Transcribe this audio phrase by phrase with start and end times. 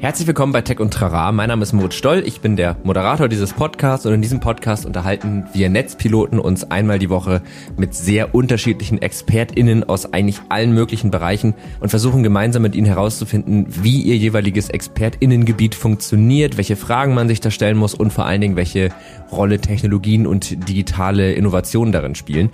[0.00, 1.30] Herzlich willkommen bei Tech und Trara.
[1.30, 2.22] Mein Name ist Moritz Stoll.
[2.24, 6.98] Ich bin der Moderator dieses Podcasts und in diesem Podcast unterhalten wir Netzpiloten uns einmal
[6.98, 7.42] die Woche
[7.76, 13.66] mit sehr unterschiedlichen ExpertInnen aus eigentlich allen möglichen Bereichen und versuchen gemeinsam mit ihnen herauszufinden,
[13.68, 18.40] wie ihr jeweiliges ExpertInnengebiet funktioniert, welche Fragen man sich da stellen muss und vor allen
[18.40, 18.88] Dingen, welche
[19.30, 22.48] Rolle Technologien und digitale Innovationen darin spielen.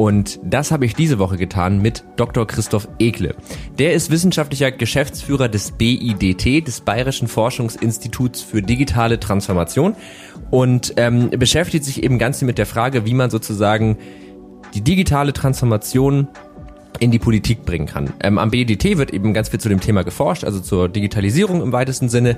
[0.00, 2.46] Und das habe ich diese Woche getan mit Dr.
[2.46, 3.34] Christoph Ekle.
[3.78, 9.94] Der ist wissenschaftlicher Geschäftsführer des BIDT, des Bayerischen Forschungsinstituts für digitale Transformation
[10.50, 13.98] und ähm, beschäftigt sich eben ganz mit der Frage, wie man sozusagen
[14.72, 16.28] die digitale Transformation
[16.98, 18.12] in die Politik bringen kann.
[18.22, 21.72] Ähm, am BDT wird eben ganz viel zu dem Thema geforscht, also zur Digitalisierung im
[21.72, 22.36] weitesten Sinne.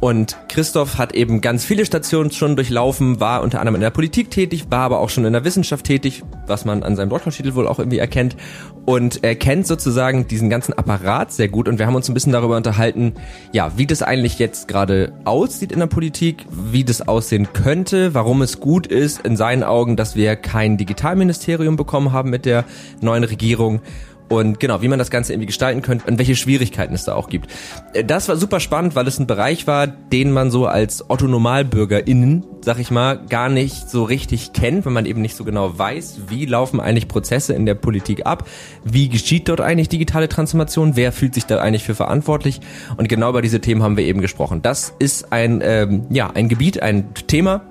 [0.00, 4.30] Und Christoph hat eben ganz viele Stationen schon durchlaufen, war unter anderem in der Politik
[4.30, 7.66] tätig, war aber auch schon in der Wissenschaft tätig, was man an seinem Doktortitel wohl
[7.66, 8.36] auch irgendwie erkennt.
[8.84, 11.68] Und er kennt sozusagen diesen ganzen Apparat sehr gut.
[11.68, 13.14] Und wir haben uns ein bisschen darüber unterhalten,
[13.52, 18.42] ja, wie das eigentlich jetzt gerade aussieht in der Politik, wie das aussehen könnte, warum
[18.42, 22.64] es gut ist in seinen Augen, dass wir kein Digitalministerium bekommen haben mit der
[23.00, 23.80] neuen Regierung
[24.28, 27.28] und genau, wie man das Ganze irgendwie gestalten könnte und welche Schwierigkeiten es da auch
[27.28, 27.50] gibt.
[27.92, 31.26] Äh, das war super spannend, weil es ein Bereich war, den man so als Otto
[31.26, 35.78] NormalbürgerInnen, sag ich mal, gar nicht so richtig kennt, wenn man eben nicht so genau
[35.78, 38.48] weiß, wie laufen eigentlich Prozesse in der Politik ab,
[38.84, 42.60] wie geschieht dort eigentlich digitale Transformation, wer fühlt sich da eigentlich für verantwortlich
[42.96, 44.62] und genau über diese Themen haben wir eben gesprochen.
[44.62, 47.62] Das ist ein, ähm, ja, ein Gebiet, ein Thema,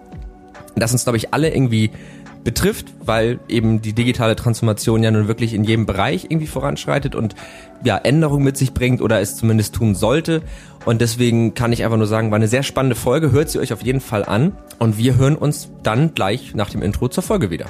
[0.75, 1.91] das uns, glaube ich, alle irgendwie
[2.43, 7.35] betrifft, weil eben die digitale Transformation ja nun wirklich in jedem Bereich irgendwie voranschreitet und
[7.83, 10.41] ja Änderungen mit sich bringt oder es zumindest tun sollte.
[10.85, 13.31] Und deswegen kann ich einfach nur sagen, war eine sehr spannende Folge.
[13.31, 16.81] Hört sie euch auf jeden Fall an und wir hören uns dann gleich nach dem
[16.81, 17.67] Intro zur Folge wieder.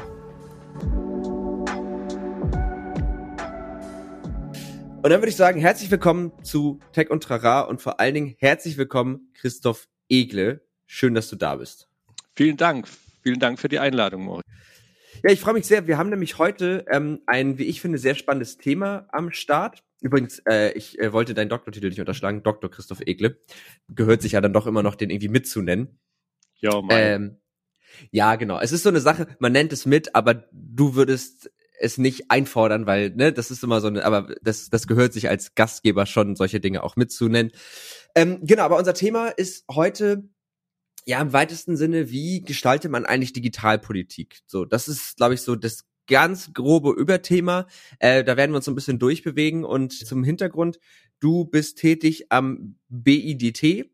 [5.03, 8.35] Und dann würde ich sagen, herzlich willkommen zu Tech und Trara und vor allen Dingen
[8.39, 10.61] herzlich willkommen Christoph Egle.
[10.85, 11.89] Schön, dass du da bist.
[12.35, 12.87] Vielen Dank.
[13.21, 14.43] Vielen Dank für die Einladung, Moritz.
[15.23, 15.87] Ja, ich freue mich sehr.
[15.87, 19.81] Wir haben nämlich heute ähm, ein, wie ich finde, sehr spannendes Thema am Start.
[20.01, 22.43] Übrigens, äh, ich äh, wollte deinen Doktortitel nicht unterschlagen.
[22.43, 22.69] Dr.
[22.69, 23.39] Christoph Egle.
[23.87, 25.97] Gehört sich ja dann doch immer noch, den irgendwie mitzunennen.
[26.59, 27.37] Ja, ähm,
[28.11, 28.59] ja, genau.
[28.59, 32.85] Es ist so eine Sache, man nennt es mit, aber du würdest es nicht einfordern,
[32.85, 36.35] weil, ne, das ist immer so eine, aber das, das gehört sich als Gastgeber schon,
[36.35, 37.53] solche Dinge auch mitzunennen.
[38.13, 40.23] Ähm, genau, aber unser Thema ist heute
[41.05, 44.41] ja, im weitesten Sinne, wie gestaltet man eigentlich Digitalpolitik?
[44.45, 47.67] So, das ist, glaube ich, so das ganz grobe Überthema.
[47.99, 49.63] Äh, da werden wir uns so ein bisschen durchbewegen.
[49.63, 50.79] Und zum Hintergrund,
[51.19, 53.89] du bist tätig am BIDT,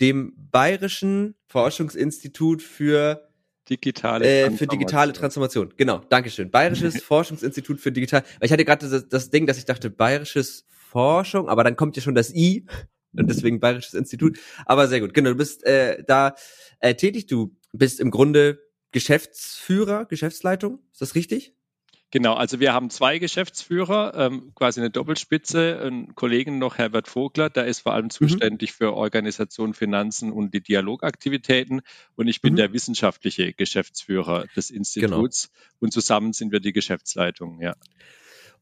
[0.00, 3.28] dem Bayerischen Forschungsinstitut für
[3.68, 5.72] digitale äh, für digitale Transformation.
[5.76, 6.50] Genau, Dankeschön.
[6.50, 8.22] Bayerisches Forschungsinstitut für digital.
[8.38, 11.96] Weil ich hatte gerade das, das Ding, dass ich dachte, Bayerisches Forschung, aber dann kommt
[11.96, 12.66] ja schon das I
[13.16, 14.38] und deswegen Bayerisches Institut.
[14.66, 15.14] Aber sehr gut.
[15.14, 16.34] Genau, du bist äh, da
[16.80, 17.26] äh, tätig.
[17.26, 18.60] Du bist im Grunde
[18.92, 20.80] Geschäftsführer, Geschäftsleitung.
[20.92, 21.54] Ist das richtig?
[22.12, 27.48] Genau, also wir haben zwei Geschäftsführer, ähm, quasi eine Doppelspitze, einen Kollegen noch, Herbert Vogler,
[27.48, 28.10] der ist vor allem mhm.
[28.10, 28.74] zuständig mhm.
[28.74, 31.80] für Organisation, Finanzen und die Dialogaktivitäten
[32.14, 32.56] und ich bin mhm.
[32.56, 34.78] der wissenschaftliche Geschäftsführer des genau.
[34.78, 35.76] Instituts genau.
[35.80, 37.76] und zusammen sind wir die Geschäftsleitung, ja.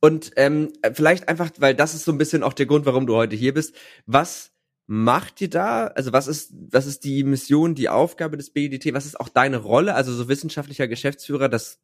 [0.01, 3.15] Und ähm, vielleicht einfach, weil das ist so ein bisschen auch der Grund, warum du
[3.17, 3.75] heute hier bist.
[4.07, 4.53] Was
[4.87, 5.89] macht ihr da?
[5.89, 8.95] Also was ist, was ist die Mission, die Aufgabe des BIDT?
[8.95, 9.95] Was ist auch deine Rolle?
[9.95, 11.81] Also so wissenschaftlicher Geschäftsführer, das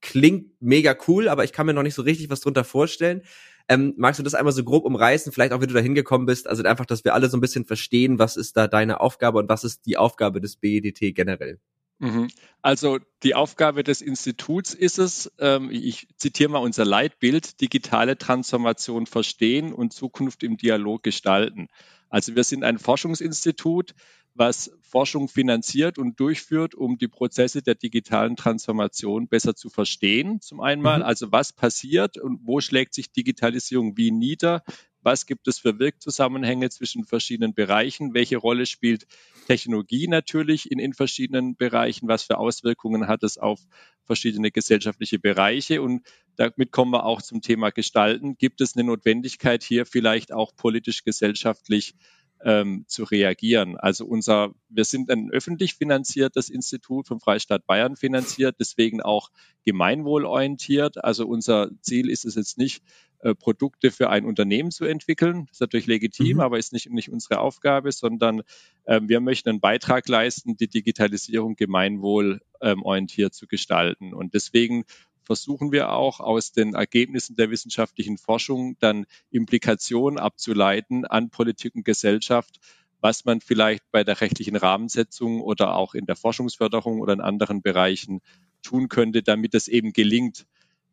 [0.00, 3.22] klingt mega cool, aber ich kann mir noch nicht so richtig was drunter vorstellen.
[3.68, 6.48] Ähm, magst du das einmal so grob umreißen, vielleicht auch, wie du da hingekommen bist?
[6.48, 9.48] Also einfach, dass wir alle so ein bisschen verstehen, was ist da deine Aufgabe und
[9.48, 11.60] was ist die Aufgabe des BEDT generell?
[12.00, 12.28] Mhm.
[12.62, 19.06] Also die Aufgabe des Instituts ist es, ähm, ich zitiere mal unser Leitbild, digitale Transformation
[19.06, 21.68] verstehen und Zukunft im Dialog gestalten.
[22.08, 23.94] Also wir sind ein Forschungsinstitut,
[24.34, 30.40] was Forschung finanziert und durchführt, um die Prozesse der digitalen Transformation besser zu verstehen.
[30.40, 31.04] Zum einen mal, mhm.
[31.04, 34.62] also was passiert und wo schlägt sich Digitalisierung wie nieder?
[35.02, 38.14] Was gibt es für Wirkzusammenhänge zwischen verschiedenen Bereichen?
[38.14, 39.06] Welche Rolle spielt
[39.46, 42.08] Technologie natürlich in, in verschiedenen Bereichen?
[42.08, 43.60] Was für Auswirkungen hat es auf
[44.04, 45.82] verschiedene gesellschaftliche Bereiche?
[45.82, 46.06] Und
[46.36, 48.36] damit kommen wir auch zum Thema Gestalten.
[48.36, 51.94] Gibt es eine Notwendigkeit hier vielleicht auch politisch, gesellschaftlich
[52.42, 53.76] ähm, zu reagieren.
[53.76, 59.30] Also unser, wir sind ein öffentlich finanziertes Institut vom Freistaat Bayern finanziert, deswegen auch
[59.64, 61.04] gemeinwohlorientiert.
[61.04, 62.82] Also unser Ziel ist es jetzt nicht,
[63.22, 65.46] äh, Produkte für ein Unternehmen zu entwickeln.
[65.46, 66.40] Das ist natürlich legitim, mhm.
[66.40, 68.42] aber ist nicht, nicht unsere Aufgabe, sondern
[68.84, 74.14] äh, wir möchten einen Beitrag leisten, die Digitalisierung gemeinwohl ähm, orientiert zu gestalten.
[74.14, 74.84] Und deswegen
[75.24, 81.84] versuchen wir auch aus den Ergebnissen der wissenschaftlichen Forschung dann Implikationen abzuleiten an Politik und
[81.84, 82.58] Gesellschaft,
[83.00, 87.62] was man vielleicht bei der rechtlichen Rahmensetzung oder auch in der Forschungsförderung oder in anderen
[87.62, 88.20] Bereichen
[88.62, 90.46] tun könnte, damit es eben gelingt,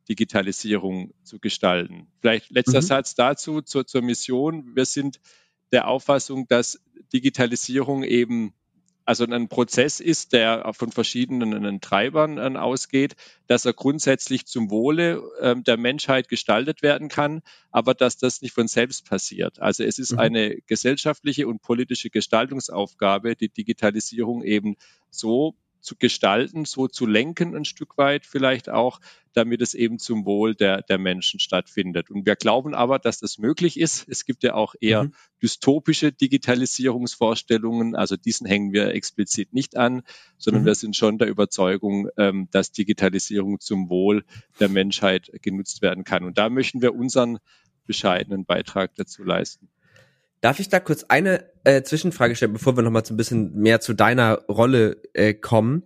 [0.09, 2.07] Digitalisierung zu gestalten.
[2.21, 2.85] Vielleicht letzter mhm.
[2.85, 4.75] Satz dazu zur, zur Mission.
[4.75, 5.19] Wir sind
[5.71, 6.79] der Auffassung, dass
[7.13, 8.53] Digitalisierung eben
[9.07, 13.15] also ein Prozess ist, der von verschiedenen Treibern äh, ausgeht,
[13.47, 18.53] dass er grundsätzlich zum Wohle äh, der Menschheit gestaltet werden kann, aber dass das nicht
[18.53, 19.61] von selbst passiert.
[19.61, 20.19] Also es ist mhm.
[20.19, 24.75] eine gesellschaftliche und politische Gestaltungsaufgabe, die Digitalisierung eben
[25.09, 28.99] so zu gestalten, so zu lenken ein Stück weit vielleicht auch,
[29.33, 32.09] damit es eben zum Wohl der, der Menschen stattfindet.
[32.09, 34.07] Und wir glauben aber, dass das möglich ist.
[34.09, 35.13] Es gibt ja auch eher mhm.
[35.41, 37.95] dystopische Digitalisierungsvorstellungen.
[37.95, 40.01] Also diesen hängen wir explizit nicht an,
[40.37, 40.67] sondern mhm.
[40.67, 44.25] wir sind schon der Überzeugung, ähm, dass Digitalisierung zum Wohl
[44.59, 46.23] der Menschheit genutzt werden kann.
[46.23, 47.37] Und da möchten wir unseren
[47.85, 49.69] bescheidenen Beitrag dazu leisten.
[50.41, 53.79] Darf ich da kurz eine äh, Zwischenfrage stellen, bevor wir nochmal so ein bisschen mehr
[53.79, 55.83] zu deiner Rolle äh, kommen?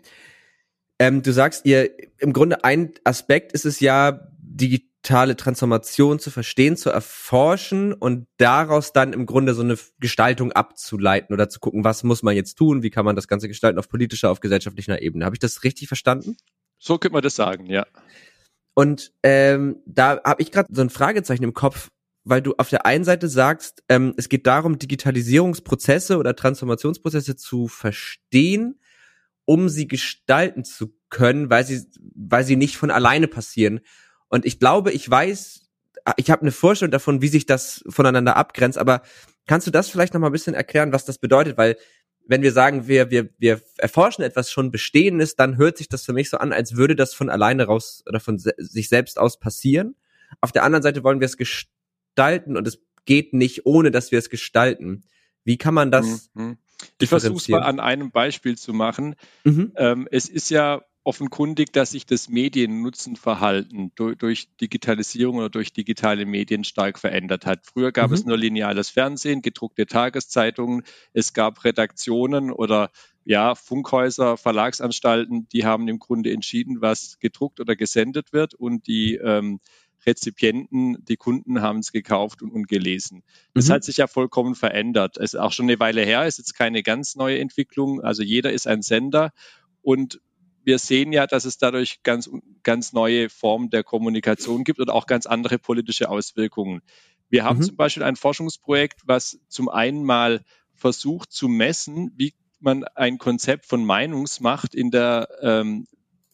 [0.99, 1.89] Ähm, du sagst, ihr
[2.19, 8.93] im Grunde ein Aspekt ist es ja, digitale Transformation zu verstehen, zu erforschen und daraus
[8.93, 12.83] dann im Grunde so eine Gestaltung abzuleiten oder zu gucken, was muss man jetzt tun,
[12.83, 15.25] wie kann man das Ganze gestalten auf politischer, auf gesellschaftlicher Ebene.
[15.25, 16.37] Habe ich das richtig verstanden?
[16.77, 17.87] So könnte man das sagen, ja.
[18.73, 21.89] Und ähm, da habe ich gerade so ein Fragezeichen im Kopf,
[22.23, 27.67] weil du auf der einen Seite sagst, ähm, es geht darum, Digitalisierungsprozesse oder Transformationsprozesse zu
[27.67, 28.79] verstehen,
[29.45, 31.83] um sie gestalten zu können, weil sie,
[32.15, 33.81] weil sie nicht von alleine passieren.
[34.29, 35.69] Und ich glaube, ich weiß,
[36.17, 39.01] ich habe eine Vorstellung davon, wie sich das voneinander abgrenzt, aber
[39.47, 41.57] kannst du das vielleicht noch mal ein bisschen erklären, was das bedeutet?
[41.57, 41.75] Weil
[42.27, 46.13] wenn wir sagen, wir, wir, wir erforschen etwas schon Bestehendes, dann hört sich das für
[46.13, 49.39] mich so an, als würde das von alleine raus oder von se sich selbst aus
[49.39, 49.95] passieren.
[50.39, 51.80] Auf der anderen Seite wollen wir es gestalten
[52.55, 55.03] und es geht nicht, ohne dass wir es gestalten.
[55.43, 56.29] Wie kann man das?
[56.33, 56.57] Mhm.
[56.99, 59.15] Ich versuche es mal an einem Beispiel zu machen.
[59.43, 59.73] Mhm.
[59.75, 66.25] Ähm, es ist ja offenkundig, dass sich das Mediennutzenverhalten durch, durch, Digitalisierung oder durch digitale
[66.25, 67.65] Medien stark verändert hat.
[67.65, 68.15] Früher gab mhm.
[68.15, 70.83] es nur lineales Fernsehen, gedruckte Tageszeitungen,
[71.13, 72.91] es gab Redaktionen oder
[73.23, 79.15] ja, Funkhäuser, Verlagsanstalten, die haben im Grunde entschieden, was gedruckt oder gesendet wird und die
[79.15, 79.59] ähm,
[80.05, 83.23] Rezipienten, die Kunden haben es gekauft und, und gelesen.
[83.53, 83.73] Das mhm.
[83.73, 85.17] hat sich ja vollkommen verändert.
[85.17, 88.01] Es ist auch schon eine Weile her, ist jetzt keine ganz neue Entwicklung.
[88.01, 89.31] Also jeder ist ein Sender
[89.81, 90.21] und
[90.63, 92.29] wir sehen ja, dass es dadurch ganz,
[92.63, 96.81] ganz neue Formen der Kommunikation gibt und auch ganz andere politische Auswirkungen.
[97.29, 97.63] Wir haben mhm.
[97.63, 100.41] zum Beispiel ein Forschungsprojekt, was zum einen mal
[100.73, 105.87] versucht zu messen, wie man ein Konzept von Meinungsmacht in der ähm,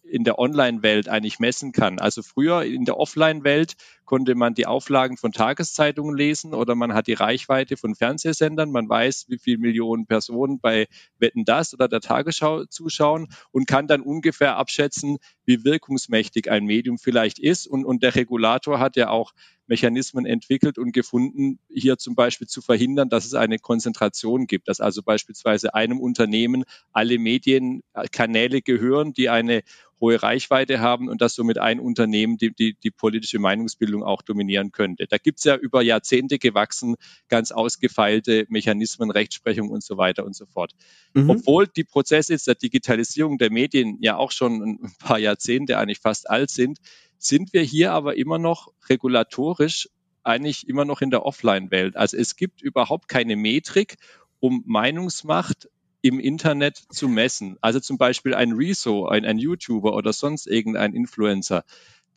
[0.09, 2.00] in der Online-Welt eigentlich messen kann.
[2.00, 3.75] Also früher in der Offline-Welt
[4.06, 8.71] konnte man die Auflagen von Tageszeitungen lesen oder man hat die Reichweite von Fernsehsendern.
[8.71, 10.88] Man weiß, wie viele Millionen Personen bei
[11.19, 16.98] Wetten das oder der Tagesschau zuschauen und kann dann ungefähr abschätzen, wie wirkungsmächtig ein Medium
[16.98, 17.68] vielleicht ist.
[17.68, 19.33] Und, und der Regulator hat ja auch
[19.67, 24.79] Mechanismen entwickelt und gefunden, hier zum Beispiel zu verhindern, dass es eine Konzentration gibt, dass
[24.79, 29.63] also beispielsweise einem Unternehmen alle Medienkanäle gehören, die eine
[29.99, 34.71] hohe Reichweite haben und dass somit ein Unternehmen die, die, die politische Meinungsbildung auch dominieren
[34.71, 35.07] könnte.
[35.07, 36.95] Da gibt es ja über Jahrzehnte gewachsen
[37.30, 40.73] ganz ausgefeilte Mechanismen, Rechtsprechung und so weiter und so fort.
[41.13, 41.30] Mhm.
[41.30, 46.30] Obwohl die Prozesse der Digitalisierung der Medien ja auch schon ein paar Jahrzehnte eigentlich fast
[46.30, 46.80] alt sind,
[47.18, 49.90] sind wir hier aber immer noch regulatorisch
[50.28, 51.95] eigentlich immer noch in der Offline-Welt.
[51.95, 53.95] Also es gibt überhaupt keine Metrik,
[54.40, 55.69] um Meinungsmacht
[56.02, 57.57] im Internet zu messen.
[57.62, 61.64] Also zum Beispiel ein Rezo, ein, ein YouTuber oder sonst irgendein Influencer,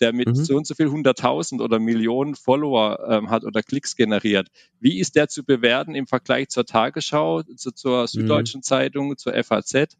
[0.00, 0.35] der mit mhm.
[0.35, 4.49] so und so viel hunderttausend oder Millionen Follower ähm, hat oder Klicks generiert.
[4.80, 8.64] Wie ist der zu bewerten im Vergleich zur Tagesschau, zu, zur Süddeutschen mhm.
[8.64, 9.97] Zeitung, zur FAZ?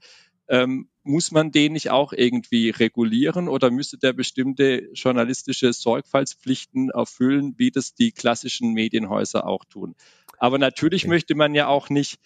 [0.50, 7.54] Ähm, muss man den nicht auch irgendwie regulieren oder müsste der bestimmte journalistische Sorgfaltspflichten erfüllen,
[7.57, 9.95] wie das die klassischen Medienhäuser auch tun?
[10.38, 11.11] Aber natürlich okay.
[11.11, 12.19] möchte man ja auch nicht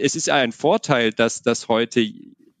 [0.00, 2.04] es ist ja ein Vorteil, dass, dass heute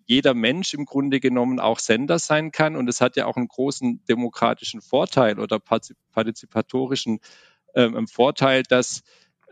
[0.06, 3.48] jeder Mensch im Grunde genommen auch Sender sein kann und es hat ja auch einen
[3.48, 5.58] großen demokratischen Vorteil oder
[6.12, 7.20] partizipatorischen
[7.74, 9.02] ähm, Vorteil, dass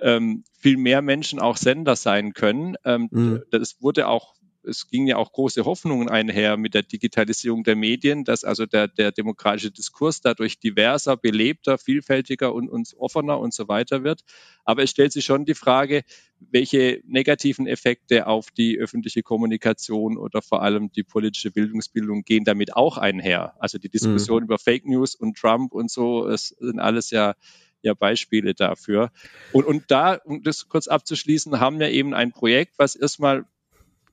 [0.01, 2.77] ähm, viel mehr Menschen auch Sender sein können.
[2.85, 3.43] Ähm, mhm.
[3.51, 8.25] Das wurde auch es ging ja auch große Hoffnungen einher mit der Digitalisierung der Medien,
[8.25, 13.69] dass also der, der demokratische Diskurs dadurch diverser, belebter, vielfältiger und, und offener und so
[13.69, 14.23] weiter wird.
[14.65, 16.03] Aber es stellt sich schon die Frage,
[16.39, 22.75] welche negativen Effekte auf die öffentliche Kommunikation oder vor allem die politische Bildungsbildung gehen damit
[22.75, 23.55] auch einher.
[23.59, 24.45] Also die Diskussion mhm.
[24.45, 27.35] über Fake News und Trump und so, es sind alles ja
[27.83, 29.11] ja Beispiele dafür.
[29.53, 33.45] Und, und da, um das kurz abzuschließen, haben wir eben ein Projekt, was erstmal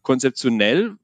[0.09, 0.95] konzeptionell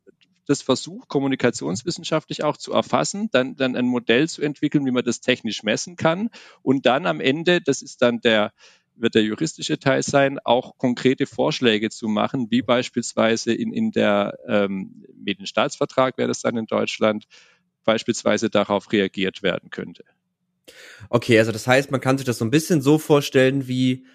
[0.47, 5.21] das versucht, kommunikationswissenschaftlich auch zu erfassen, dann, dann ein Modell zu entwickeln, wie man das
[5.21, 6.31] technisch messen kann
[6.63, 8.51] und dann am Ende, das ist dann der,
[8.95, 14.39] wird der juristische Teil sein, auch konkrete Vorschläge zu machen, wie beispielsweise in, in der
[14.47, 17.25] ähm, Medienstaatsvertrag wäre das dann in Deutschland,
[17.83, 20.03] beispielsweise darauf reagiert werden könnte.
[21.12, 24.07] Okay, also das heißt, man kann sich das so ein bisschen so vorstellen wie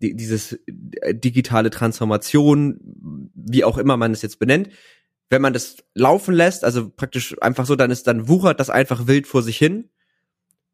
[0.00, 0.52] die, dieses
[1.00, 2.78] äh, digitale Transformation,
[3.34, 4.70] wie auch immer man es jetzt benennt.
[5.30, 9.06] Wenn man das laufen lässt, also praktisch einfach so, dann ist dann wuchert das einfach
[9.06, 9.90] wild vor sich hin.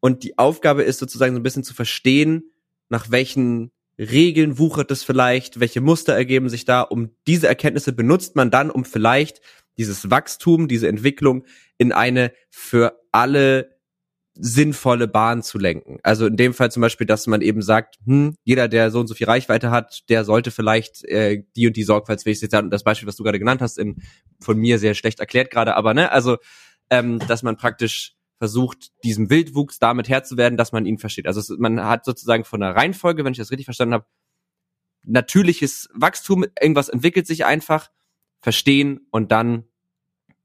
[0.01, 2.51] Und die Aufgabe ist sozusagen so ein bisschen zu verstehen,
[2.89, 8.35] nach welchen Regeln wuchert es vielleicht, welche Muster ergeben sich da, um diese Erkenntnisse benutzt
[8.35, 9.41] man dann, um vielleicht
[9.77, 11.45] dieses Wachstum, diese Entwicklung
[11.77, 13.78] in eine für alle
[14.41, 15.99] sinnvolle Bahn zu lenken.
[16.01, 19.07] Also in dem Fall zum Beispiel, dass man eben sagt, hm, jeder, der so und
[19.07, 22.65] so viel Reichweite hat, der sollte vielleicht äh, die und die Sorgfaltspflicht sein.
[22.65, 24.01] Und das Beispiel, was du gerade genannt hast, in,
[24.39, 26.37] von mir sehr schlecht erklärt gerade, aber ne, also
[26.89, 31.27] ähm, dass man praktisch versucht, diesem Wildwuchs damit Herr zu werden, dass man ihn versteht.
[31.27, 34.05] Also es, man hat sozusagen von der Reihenfolge, wenn ich das richtig verstanden habe,
[35.03, 37.89] natürliches Wachstum, irgendwas entwickelt sich einfach,
[38.41, 39.65] verstehen und dann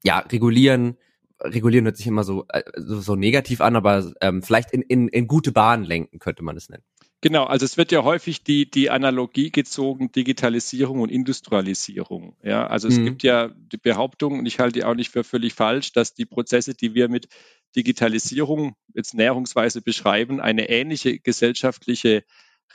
[0.02, 0.98] ja regulieren,
[1.40, 5.08] regulieren hört sich immer so, äh, so, so negativ an, aber ähm, vielleicht in, in,
[5.08, 6.84] in gute Bahnen lenken, könnte man es nennen.
[7.20, 12.36] Genau, also es wird ja häufig die, die Analogie gezogen, Digitalisierung und Industrialisierung.
[12.42, 13.06] Ja, also es mhm.
[13.06, 16.26] gibt ja die Behauptung, und ich halte die auch nicht für völlig falsch, dass die
[16.26, 17.28] Prozesse, die wir mit
[17.76, 22.24] Digitalisierung jetzt näherungsweise beschreiben, eine ähnliche gesellschaftliche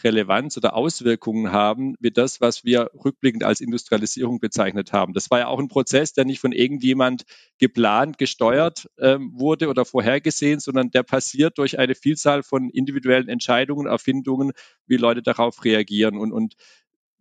[0.04, 5.14] Relevanz oder Auswirkungen haben, wie das, was wir rückblickend als Industrialisierung bezeichnet haben.
[5.14, 7.24] Das war ja auch ein Prozess, der nicht von irgendjemand
[7.58, 13.88] geplant, gesteuert ähm, wurde oder vorhergesehen, sondern der passiert durch eine Vielzahl von individuellen Entscheidungen,
[13.88, 14.52] Erfindungen,
[14.86, 16.18] wie Leute darauf reagieren.
[16.18, 16.56] Und, und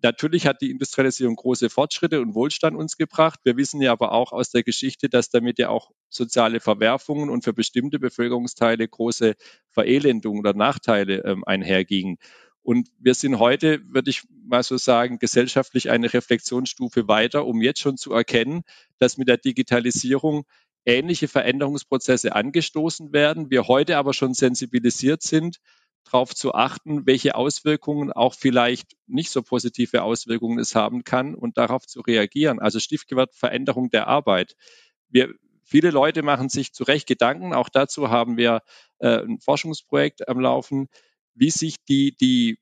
[0.01, 3.41] Natürlich hat die Industrialisierung große Fortschritte und Wohlstand uns gebracht.
[3.43, 7.43] Wir wissen ja aber auch aus der Geschichte, dass damit ja auch soziale Verwerfungen und
[7.43, 9.35] für bestimmte Bevölkerungsteile große
[9.73, 12.19] Verelendungen oder Nachteile ähm, einhergingen.
[12.63, 17.81] Und wir sind heute, würde ich mal so sagen, gesellschaftlich eine Reflexionsstufe weiter, um jetzt
[17.81, 18.63] schon zu erkennen,
[18.99, 20.45] dass mit der Digitalisierung
[20.85, 23.51] ähnliche Veränderungsprozesse angestoßen werden.
[23.51, 25.61] Wir heute aber schon sensibilisiert sind,
[26.05, 31.59] darauf zu achten, welche Auswirkungen, auch vielleicht nicht so positive Auswirkungen es haben kann und
[31.59, 32.59] darauf zu reagieren.
[32.61, 34.57] Also Stichwort Veränderung der Arbeit.
[35.09, 37.53] Wir, viele Leute machen sich zu Recht Gedanken.
[37.53, 38.63] Auch dazu haben wir
[38.99, 40.89] äh, ein Forschungsprojekt am Laufen
[41.39, 42.59] wie sich die, die,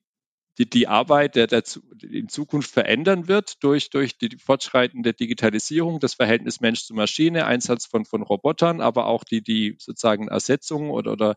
[0.58, 1.62] die, die Arbeit der, der
[2.02, 7.86] in Zukunft verändern wird durch, durch die fortschreitende Digitalisierung, das Verhältnis Mensch zu Maschine, Einsatz
[7.86, 11.36] von, von Robotern, aber auch die, die sozusagen Ersetzung oder, oder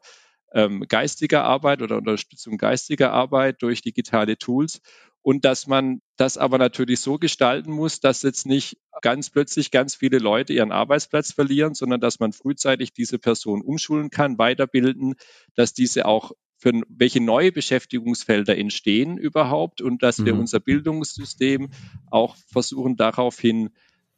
[0.53, 4.81] ähm, geistiger Arbeit oder Unterstützung geistiger Arbeit durch digitale Tools.
[5.21, 9.93] Und dass man das aber natürlich so gestalten muss, dass jetzt nicht ganz plötzlich ganz
[9.93, 15.15] viele Leute ihren Arbeitsplatz verlieren, sondern dass man frühzeitig diese Person umschulen kann, weiterbilden,
[15.55, 20.41] dass diese auch für welche neue Beschäftigungsfelder entstehen überhaupt und dass wir mhm.
[20.41, 21.69] unser Bildungssystem
[22.11, 23.69] auch versuchen daraufhin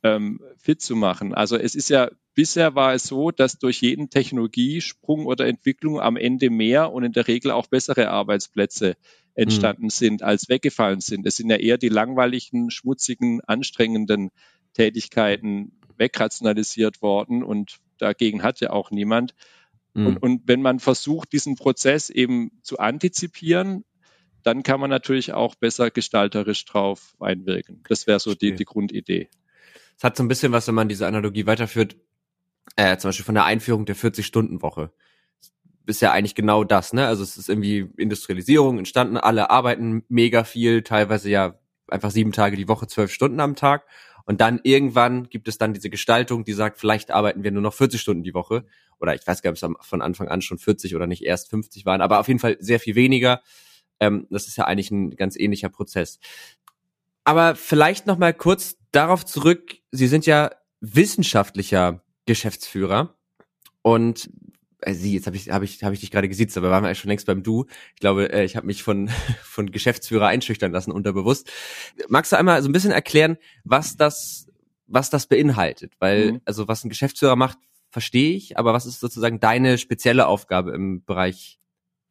[0.03, 1.35] ähm, fit zu machen.
[1.35, 6.17] Also es ist ja bisher war es so, dass durch jeden Technologiesprung oder Entwicklung am
[6.17, 8.95] Ende mehr und in der Regel auch bessere Arbeitsplätze
[9.35, 9.89] entstanden mhm.
[9.89, 11.25] sind, als weggefallen sind.
[11.27, 14.31] Es sind ja eher die langweiligen, schmutzigen, anstrengenden
[14.73, 19.35] Tätigkeiten wegrationalisiert worden und dagegen hat ja auch niemand.
[19.93, 20.07] Mhm.
[20.07, 23.83] Und, und wenn man versucht, diesen Prozess eben zu antizipieren,
[24.43, 27.83] dann kann man natürlich auch besser gestalterisch drauf einwirken.
[27.87, 29.29] Das wäre so die, die Grundidee.
[29.97, 31.95] Es hat so ein bisschen was, wenn man diese Analogie weiterführt,
[32.75, 34.91] äh, zum Beispiel von der Einführung der 40-Stunden-Woche.
[35.85, 37.05] Ist ja eigentlich genau das, ne?
[37.07, 42.55] Also es ist irgendwie Industrialisierung entstanden, alle arbeiten mega viel, teilweise ja einfach sieben Tage
[42.55, 43.85] die Woche, zwölf Stunden am Tag.
[44.25, 47.73] Und dann irgendwann gibt es dann diese Gestaltung, die sagt, vielleicht arbeiten wir nur noch
[47.73, 48.65] 40 Stunden die Woche.
[48.99, 51.49] Oder ich weiß gar nicht, ob es von Anfang an schon 40 oder nicht erst
[51.49, 53.41] 50 waren, aber auf jeden Fall sehr viel weniger.
[53.99, 56.19] Ähm, das ist ja eigentlich ein ganz ähnlicher Prozess.
[57.23, 59.77] Aber vielleicht noch mal kurz darauf zurück.
[59.91, 60.51] Sie sind ja
[60.81, 63.15] wissenschaftlicher Geschäftsführer
[63.81, 64.29] und
[64.81, 66.87] äh, Sie, jetzt habe ich, hab ich, hab ich dich gerade gesiezt, aber waren wir
[66.87, 67.65] eigentlich schon längst beim Du.
[67.95, 69.09] Ich glaube, äh, ich habe mich von,
[69.43, 71.51] von Geschäftsführer einschüchtern lassen, unterbewusst.
[72.09, 74.47] Magst du einmal so ein bisschen erklären, was das
[74.91, 76.41] was das beinhaltet, weil mhm.
[76.45, 77.57] also was ein Geschäftsführer macht,
[77.89, 81.59] verstehe ich, aber was ist sozusagen deine spezielle Aufgabe im Bereich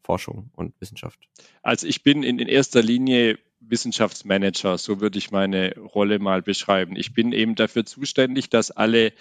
[0.02, 1.18] Forschung und Wissenschaft?
[1.62, 6.96] Also ich bin in, in erster Linie Wissenschaftsmanager, so würde ich meine Rolle mal beschreiben.
[6.96, 9.12] Ich bin eben dafür zuständig, dass alle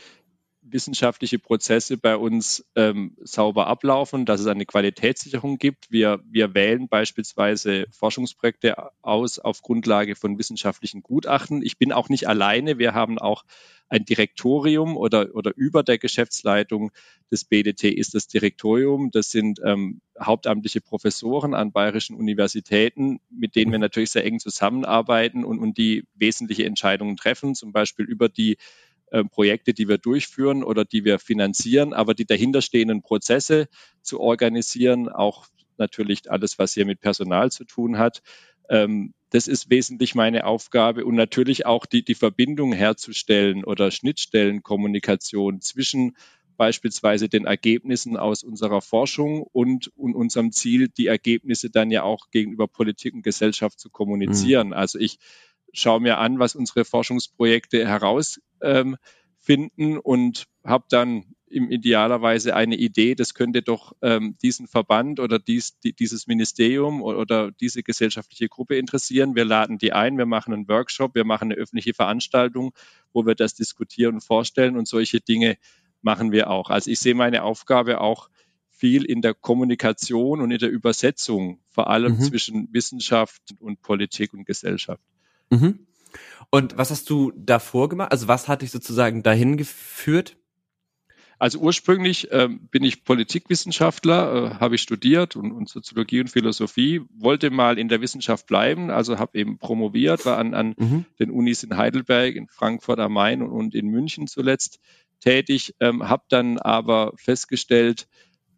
[0.71, 5.91] wissenschaftliche Prozesse bei uns ähm, sauber ablaufen, dass es eine Qualitätssicherung gibt.
[5.91, 11.61] Wir, wir wählen beispielsweise Forschungsprojekte aus auf Grundlage von wissenschaftlichen Gutachten.
[11.61, 12.77] Ich bin auch nicht alleine.
[12.77, 13.43] Wir haben auch
[13.89, 16.91] ein Direktorium oder, oder über der Geschäftsleitung
[17.31, 19.09] des BDT ist das Direktorium.
[19.11, 25.43] Das sind ähm, hauptamtliche Professoren an bayerischen Universitäten, mit denen wir natürlich sehr eng zusammenarbeiten
[25.43, 28.57] und, und die wesentliche Entscheidungen treffen, zum Beispiel über die
[29.11, 33.67] äh, Projekte, die wir durchführen oder die wir finanzieren, aber die dahinterstehenden Prozesse
[34.01, 35.47] zu organisieren, auch
[35.77, 38.21] natürlich alles, was hier mit Personal zu tun hat.
[38.69, 45.61] Ähm, das ist wesentlich meine Aufgabe und natürlich auch die, die Verbindung herzustellen oder Schnittstellenkommunikation
[45.61, 46.15] zwischen
[46.57, 52.31] beispielsweise den Ergebnissen aus unserer Forschung und, und unserem Ziel, die Ergebnisse dann ja auch
[52.31, 54.67] gegenüber Politik und Gesellschaft zu kommunizieren.
[54.67, 54.73] Mhm.
[54.73, 55.19] Also ich
[55.73, 58.97] schaue mir an, was unsere Forschungsprojekte herausfinden
[59.47, 65.39] ähm, und habe dann im idealerweise eine Idee, das könnte doch ähm, diesen Verband oder
[65.39, 69.35] dies, die, dieses Ministerium oder, oder, diese gesellschaftliche Gruppe interessieren.
[69.35, 72.73] Wir laden die ein, wir machen einen Workshop, wir machen eine öffentliche Veranstaltung,
[73.13, 75.57] wo wir das diskutieren und vorstellen und solche Dinge
[76.01, 76.69] machen wir auch.
[76.69, 78.29] Also ich sehe meine Aufgabe auch
[78.69, 82.21] viel in der Kommunikation und in der Übersetzung, vor allem mhm.
[82.21, 85.03] zwischen Wissenschaft und Politik und Gesellschaft.
[85.49, 85.87] Mhm.
[86.51, 88.11] Und was hast du davor gemacht?
[88.11, 90.35] Also was hat dich sozusagen dahin geführt?
[91.37, 97.01] Also ursprünglich äh, bin ich Politikwissenschaftler, äh, habe ich studiert und, und, Soziologie und Philosophie,
[97.15, 101.05] wollte mal in der Wissenschaft bleiben, also habe eben promoviert, war an, an mhm.
[101.17, 104.79] den Unis in Heidelberg, in Frankfurt am Main und, und in München zuletzt
[105.21, 108.09] tätig, ähm, habe dann aber festgestellt,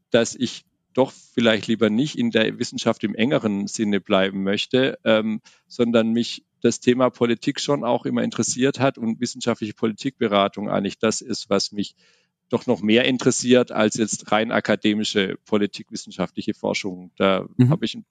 [0.09, 5.41] dass ich doch vielleicht lieber nicht in der Wissenschaft im engeren Sinne bleiben möchte, ähm,
[5.67, 11.21] sondern mich das Thema Politik schon auch immer interessiert hat und wissenschaftliche Politikberatung eigentlich das
[11.21, 11.95] ist, was mich
[12.49, 17.11] doch noch mehr interessiert als jetzt rein akademische politikwissenschaftliche Forschung.
[17.15, 17.69] Da mhm.
[17.69, 18.03] habe ich eine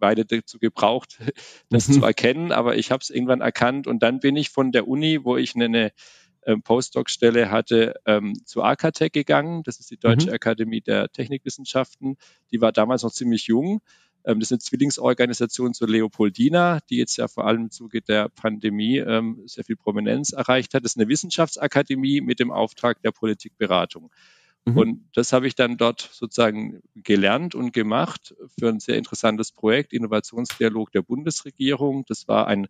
[0.00, 1.18] Weile dazu gebraucht,
[1.70, 1.92] das mhm.
[1.94, 5.24] zu erkennen, aber ich habe es irgendwann erkannt und dann bin ich von der Uni,
[5.24, 5.92] wo ich eine, eine
[6.62, 9.62] Postdoc-Stelle hatte, ähm, zu AKTEC gegangen.
[9.62, 10.34] Das ist die Deutsche mhm.
[10.34, 12.16] Akademie der Technikwissenschaften.
[12.50, 13.80] Die war damals noch ziemlich jung
[14.24, 18.28] ähm, das ist eine Zwillingsorganisation zur Leopoldina, die jetzt ja vor allem im Zuge der
[18.28, 20.84] Pandemie ähm, sehr viel Prominenz erreicht hat.
[20.84, 24.10] Das ist eine Wissenschaftsakademie mit dem Auftrag der Politikberatung.
[24.64, 24.76] Mhm.
[24.76, 29.92] Und das habe ich dann dort sozusagen gelernt und gemacht für ein sehr interessantes Projekt,
[29.92, 32.04] Innovationsdialog der Bundesregierung.
[32.06, 32.68] Das war ein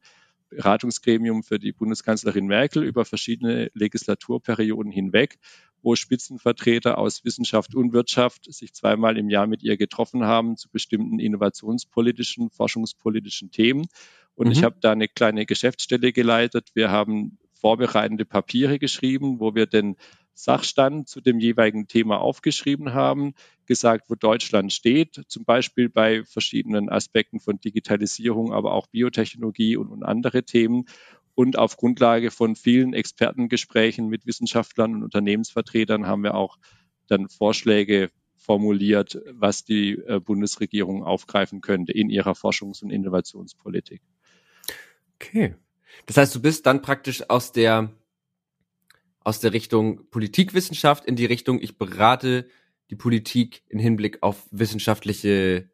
[0.50, 5.38] Beratungsgremium für die Bundeskanzlerin Merkel über verschiedene Legislaturperioden hinweg,
[5.82, 10.68] wo Spitzenvertreter aus Wissenschaft und Wirtschaft sich zweimal im Jahr mit ihr getroffen haben zu
[10.68, 13.86] bestimmten innovationspolitischen, forschungspolitischen Themen.
[14.34, 14.52] Und mhm.
[14.52, 16.70] ich habe da eine kleine Geschäftsstelle geleitet.
[16.74, 19.96] Wir haben vorbereitende Papiere geschrieben, wo wir den
[20.38, 23.34] Sachstand zu dem jeweiligen Thema aufgeschrieben haben,
[23.66, 29.88] gesagt, wo Deutschland steht, zum Beispiel bei verschiedenen Aspekten von Digitalisierung, aber auch Biotechnologie und,
[29.88, 30.84] und andere Themen.
[31.38, 36.58] Und auf Grundlage von vielen Expertengesprächen mit Wissenschaftlern und Unternehmensvertretern haben wir auch
[37.06, 44.02] dann Vorschläge formuliert, was die äh, Bundesregierung aufgreifen könnte in ihrer Forschungs- und Innovationspolitik.
[45.14, 45.54] Okay.
[46.06, 47.92] Das heißt, du bist dann praktisch aus der
[49.20, 52.48] aus der Richtung Politikwissenschaft in die Richtung, ich berate
[52.90, 55.70] die Politik in Hinblick auf wissenschaftliche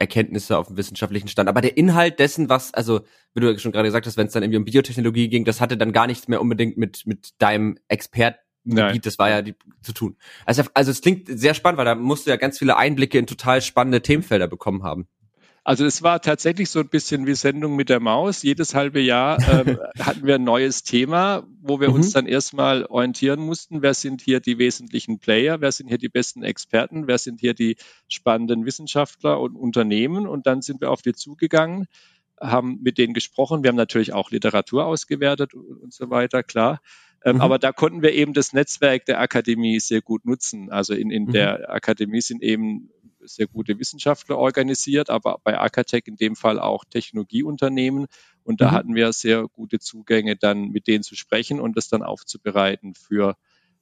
[0.00, 1.48] Erkenntnisse auf dem wissenschaftlichen Stand.
[1.48, 3.02] Aber der Inhalt dessen, was, also,
[3.34, 5.76] wie du schon gerade gesagt hast, wenn es dann irgendwie um Biotechnologie ging, das hatte
[5.76, 10.16] dann gar nichts mehr unbedingt mit, mit deinem Expertengebiet, das war ja die, zu tun.
[10.46, 13.26] Also, also es klingt sehr spannend, weil da musst du ja ganz viele Einblicke in
[13.26, 15.06] total spannende Themenfelder bekommen haben.
[15.62, 18.42] Also es war tatsächlich so ein bisschen wie Sendung mit der Maus.
[18.42, 21.96] Jedes halbe Jahr ähm, hatten wir ein neues Thema, wo wir mhm.
[21.96, 26.08] uns dann erstmal orientieren mussten, wer sind hier die wesentlichen Player, wer sind hier die
[26.08, 27.76] besten Experten, wer sind hier die
[28.08, 30.26] spannenden Wissenschaftler und Unternehmen.
[30.26, 31.86] Und dann sind wir auf die zugegangen,
[32.40, 33.62] haben mit denen gesprochen.
[33.62, 36.80] Wir haben natürlich auch Literatur ausgewertet und, und so weiter, klar.
[37.22, 37.42] Ähm, mhm.
[37.42, 40.70] Aber da konnten wir eben das Netzwerk der Akademie sehr gut nutzen.
[40.70, 41.32] Also in, in mhm.
[41.32, 42.88] der Akademie sind eben
[43.24, 48.06] sehr gute Wissenschaftler organisiert, aber bei Akatech in dem Fall auch Technologieunternehmen.
[48.42, 48.74] Und da mhm.
[48.74, 53.36] hatten wir sehr gute Zugänge, dann mit denen zu sprechen und das dann aufzubereiten für,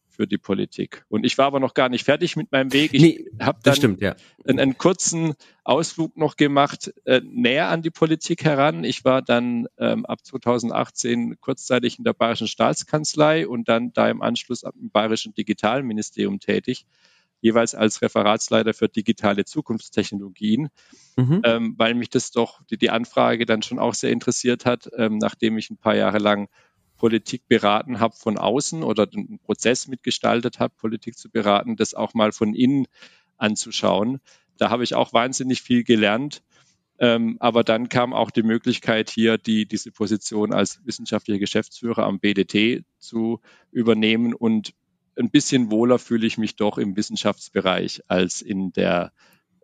[0.09, 1.05] für die Politik.
[1.09, 2.93] Und ich war aber noch gar nicht fertig mit meinem Weg.
[2.93, 4.17] Ich nee, habe dann stimmt, ja.
[4.45, 8.83] einen, einen, kurzen Ausflug noch gemacht, äh, näher an die Politik heran.
[8.83, 14.21] Ich war dann ähm, ab 2018 kurzzeitig in der Bayerischen Staatskanzlei und dann da im
[14.21, 16.85] Anschluss im Bayerischen Digitalministerium tätig,
[17.41, 20.69] jeweils als Referatsleiter für digitale Zukunftstechnologien,
[21.17, 21.41] mhm.
[21.45, 25.19] ähm, weil mich das doch die, die Anfrage dann schon auch sehr interessiert hat, ähm,
[25.19, 26.49] nachdem ich ein paar Jahre lang
[26.97, 32.13] Politik beraten habe von außen oder den Prozess mitgestaltet habe, Politik zu beraten, das auch
[32.13, 32.87] mal von innen
[33.37, 34.21] anzuschauen.
[34.59, 36.43] Da habe ich auch wahnsinnig viel gelernt.
[37.01, 42.19] Ähm, aber dann kam auch die Möglichkeit, hier die, diese Position als wissenschaftlicher Geschäftsführer am
[42.19, 44.35] BDT zu übernehmen.
[44.35, 44.75] Und
[45.19, 49.13] ein bisschen wohler fühle ich mich doch im Wissenschaftsbereich als in der,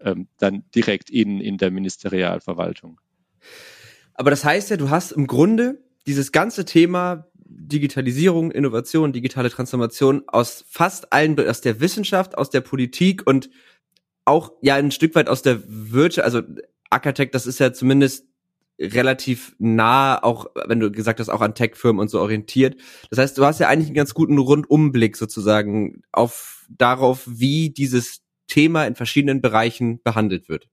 [0.00, 3.00] ähm, dann direkt in, in der Ministerialverwaltung.
[4.14, 10.24] Aber das heißt ja, du hast im Grunde dieses ganze Thema Digitalisierung, Innovation, digitale Transformation
[10.26, 13.50] aus fast allen, aus der Wissenschaft, aus der Politik und
[14.24, 16.42] auch ja ein Stück weit aus der Wirtschaft, also
[16.90, 18.26] Ackertech, das ist ja zumindest
[18.80, 22.76] relativ nah, auch wenn du gesagt hast, auch an Tech-Firmen und so orientiert.
[23.10, 28.22] Das heißt, du hast ja eigentlich einen ganz guten Rundumblick sozusagen auf darauf, wie dieses
[28.46, 30.68] Thema in verschiedenen Bereichen behandelt wird.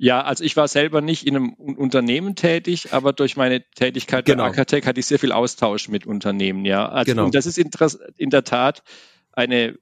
[0.00, 4.44] Ja, also ich war selber nicht in einem Unternehmen tätig, aber durch meine Tätigkeit genau.
[4.44, 6.88] bei Acatec hatte ich sehr viel Austausch mit Unternehmen, ja.
[6.88, 7.24] Also, genau.
[7.24, 8.84] Und das ist in der Tat
[9.32, 9.76] eine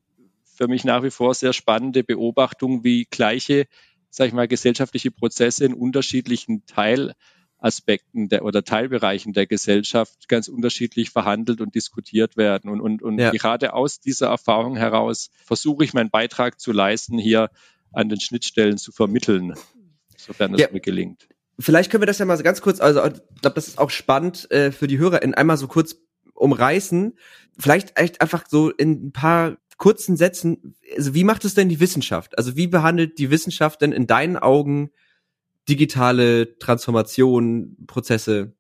[0.57, 3.67] für mich nach wie vor sehr spannende Beobachtung, wie gleiche,
[4.09, 6.65] sag ich mal, gesellschaftliche Prozesse in unterschiedlichen
[7.67, 12.71] Teilaspekten der, oder Teilbereichen der Gesellschaft ganz unterschiedlich verhandelt und diskutiert werden.
[12.71, 13.31] Und, und, und ja.
[13.31, 17.51] gerade aus dieser Erfahrung heraus versuche ich meinen Beitrag zu leisten, hier
[17.93, 19.55] an den Schnittstellen zu vermitteln
[20.17, 20.69] sofern es ja.
[20.73, 21.29] mir gelingt.
[21.59, 24.51] Vielleicht können wir das ja mal ganz kurz, also ich glaube, das ist auch spannend
[24.51, 25.97] äh, für die Hörer, in einmal so kurz
[26.35, 27.17] umreißen.
[27.59, 31.81] Vielleicht echt einfach so in ein paar kurzen Sätzen, also wie macht es denn die
[31.81, 32.37] Wissenschaft?
[32.39, 34.91] Also wie behandelt die Wissenschaft denn in deinen Augen
[35.69, 38.57] digitale Transformation, Prozesse?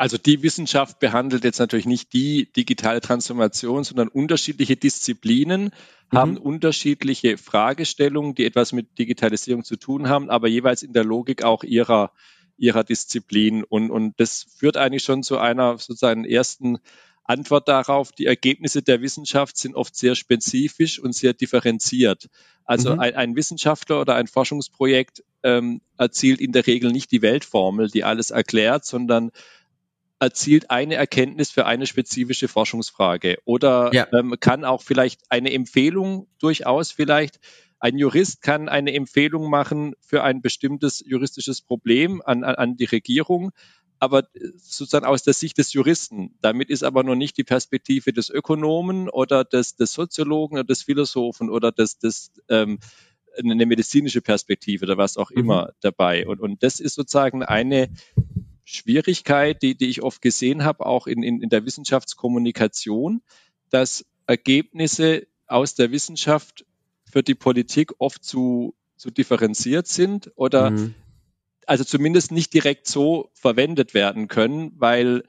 [0.00, 5.64] Also die Wissenschaft behandelt jetzt natürlich nicht die digitale Transformation, sondern unterschiedliche Disziplinen
[6.10, 6.16] mhm.
[6.16, 11.42] haben unterschiedliche Fragestellungen, die etwas mit Digitalisierung zu tun haben, aber jeweils in der Logik
[11.42, 12.12] auch ihrer,
[12.56, 13.62] ihrer Disziplin.
[13.62, 16.78] Und, und das führt eigentlich schon zu einer sozusagen ersten
[17.30, 22.28] Antwort darauf, die Ergebnisse der Wissenschaft sind oft sehr spezifisch und sehr differenziert.
[22.64, 23.00] Also mhm.
[23.00, 28.04] ein, ein, Wissenschaftler oder ein Forschungsprojekt ähm, erzielt in der Regel nicht die Weltformel, die
[28.04, 29.30] alles erklärt, sondern
[30.18, 34.06] erzielt eine Erkenntnis für eine spezifische Forschungsfrage oder ja.
[34.12, 37.40] ähm, kann auch vielleicht eine Empfehlung durchaus vielleicht
[37.80, 42.84] ein Jurist kann eine Empfehlung machen für ein bestimmtes juristisches Problem an, an, an die
[42.84, 43.52] Regierung,
[44.00, 46.34] aber sozusagen aus der Sicht des Juristen.
[46.40, 50.82] Damit ist aber noch nicht die Perspektive des Ökonomen oder des, des Soziologen oder des
[50.82, 52.78] Philosophen oder des, des ähm,
[53.38, 55.36] eine medizinische Perspektive oder was auch mhm.
[55.36, 56.26] immer dabei.
[56.26, 57.90] Und, und das ist sozusagen eine
[58.64, 63.20] Schwierigkeit, die, die ich oft gesehen habe, auch in, in, in der Wissenschaftskommunikation,
[63.68, 66.64] dass Ergebnisse aus der Wissenschaft
[67.04, 70.94] für die Politik oft zu, zu differenziert sind oder mhm.
[71.70, 75.22] Also zumindest nicht direkt so verwendet werden können, weil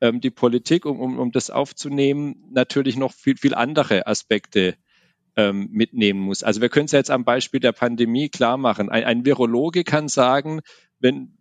[0.00, 4.76] ähm, die Politik, um, um, um das aufzunehmen, natürlich noch viel, viel andere Aspekte
[5.34, 6.44] ähm, mitnehmen muss.
[6.44, 8.90] Also wir können es jetzt am Beispiel der Pandemie klar machen.
[8.90, 10.60] Ein, ein Virologe kann sagen,
[11.00, 11.36] wenn,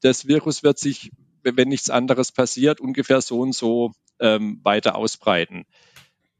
[0.00, 1.12] das Virus wird sich,
[1.44, 5.64] wenn nichts anderes passiert, ungefähr so und so ähm, weiter ausbreiten.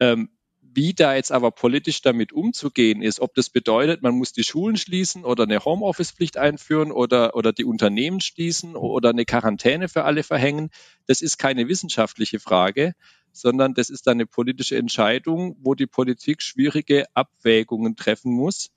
[0.01, 0.31] Ähm,
[0.75, 4.77] wie da jetzt aber politisch damit umzugehen ist, ob das bedeutet, man muss die Schulen
[4.77, 10.23] schließen oder eine Homeoffice-Pflicht einführen oder, oder die Unternehmen schließen oder eine Quarantäne für alle
[10.23, 10.71] verhängen,
[11.07, 12.95] das ist keine wissenschaftliche Frage,
[13.33, 18.71] sondern das ist eine politische Entscheidung, wo die Politik schwierige Abwägungen treffen muss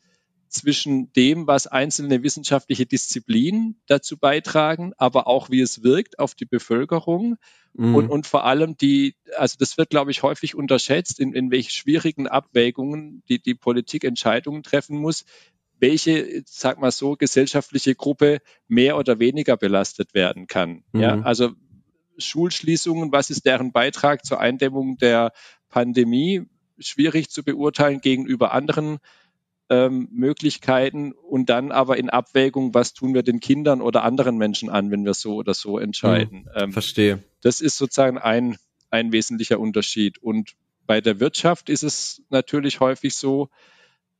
[0.55, 6.45] zwischen dem, was einzelne wissenschaftliche Disziplinen dazu beitragen, aber auch wie es wirkt auf die
[6.45, 7.37] Bevölkerung
[7.73, 7.95] mhm.
[7.95, 11.71] und, und vor allem die, also das wird, glaube ich, häufig unterschätzt, in, in welche
[11.71, 15.25] schwierigen Abwägungen die, die Politik Entscheidungen treffen muss,
[15.79, 20.83] welche, sag mal so, gesellschaftliche Gruppe mehr oder weniger belastet werden kann.
[20.93, 21.01] Mhm.
[21.01, 21.51] Ja, also
[22.17, 25.31] Schulschließungen, was ist deren Beitrag zur Eindämmung der
[25.69, 26.43] Pandemie?
[26.77, 28.99] Schwierig zu beurteilen gegenüber anderen
[29.69, 34.69] ähm, Möglichkeiten und dann aber in Abwägung, was tun wir den Kindern oder anderen Menschen
[34.69, 36.41] an, wenn wir so oder so entscheiden.
[36.41, 37.23] Mhm, ähm, verstehe.
[37.41, 38.57] Das ist sozusagen ein,
[38.89, 40.19] ein wesentlicher Unterschied.
[40.19, 40.53] Und
[40.85, 43.49] bei der Wirtschaft ist es natürlich häufig so,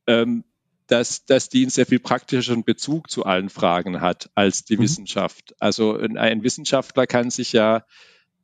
[0.06, 0.44] ähm,
[0.88, 4.82] dass, dass die einen sehr viel praktischeren Bezug zu allen Fragen hat als die mhm.
[4.82, 5.54] Wissenschaft.
[5.58, 7.84] Also ein Wissenschaftler kann sich ja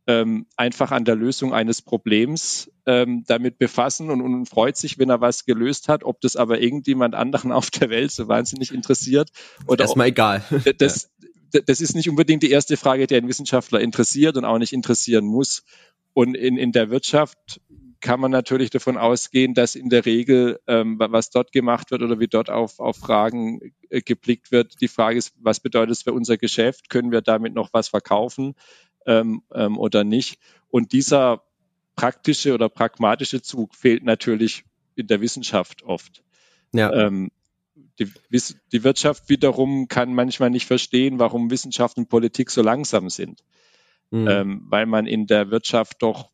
[0.07, 5.11] ähm, einfach an der Lösung eines Problems ähm, damit befassen und, und freut sich, wenn
[5.11, 6.05] er was gelöst hat.
[6.05, 9.31] Ob das aber irgendjemand anderen auf der Welt so wahnsinnig interessiert
[9.67, 10.43] oder erstmal egal.
[10.79, 11.11] Das,
[11.67, 15.27] das ist nicht unbedingt die erste Frage, die ein Wissenschaftler interessiert und auch nicht interessieren
[15.27, 15.65] muss.
[16.15, 17.61] Und in, in der Wirtschaft
[18.03, 22.19] kann man natürlich davon ausgehen, dass in der Regel, ähm, was dort gemacht wird oder
[22.21, 26.13] wie dort auf, auf Fragen äh, geblickt wird, die Frage ist, was bedeutet es für
[26.13, 26.91] unser Geschäft?
[26.91, 28.55] Können wir damit noch was verkaufen?
[29.07, 30.39] Ähm, ähm, oder nicht.
[30.69, 31.43] Und dieser
[31.97, 36.23] praktische oder pragmatische Zug fehlt natürlich in der Wissenschaft oft.
[36.73, 36.93] Ja.
[36.93, 37.31] Ähm,
[37.99, 38.11] die,
[38.73, 43.41] die, Wirtschaft wiederum kann manchmal nicht verstehen, warum Wissenschaft und Politik so langsam sind.
[44.11, 44.29] Mhm.
[44.29, 46.31] Ähm, weil man in der Wirtschaft doch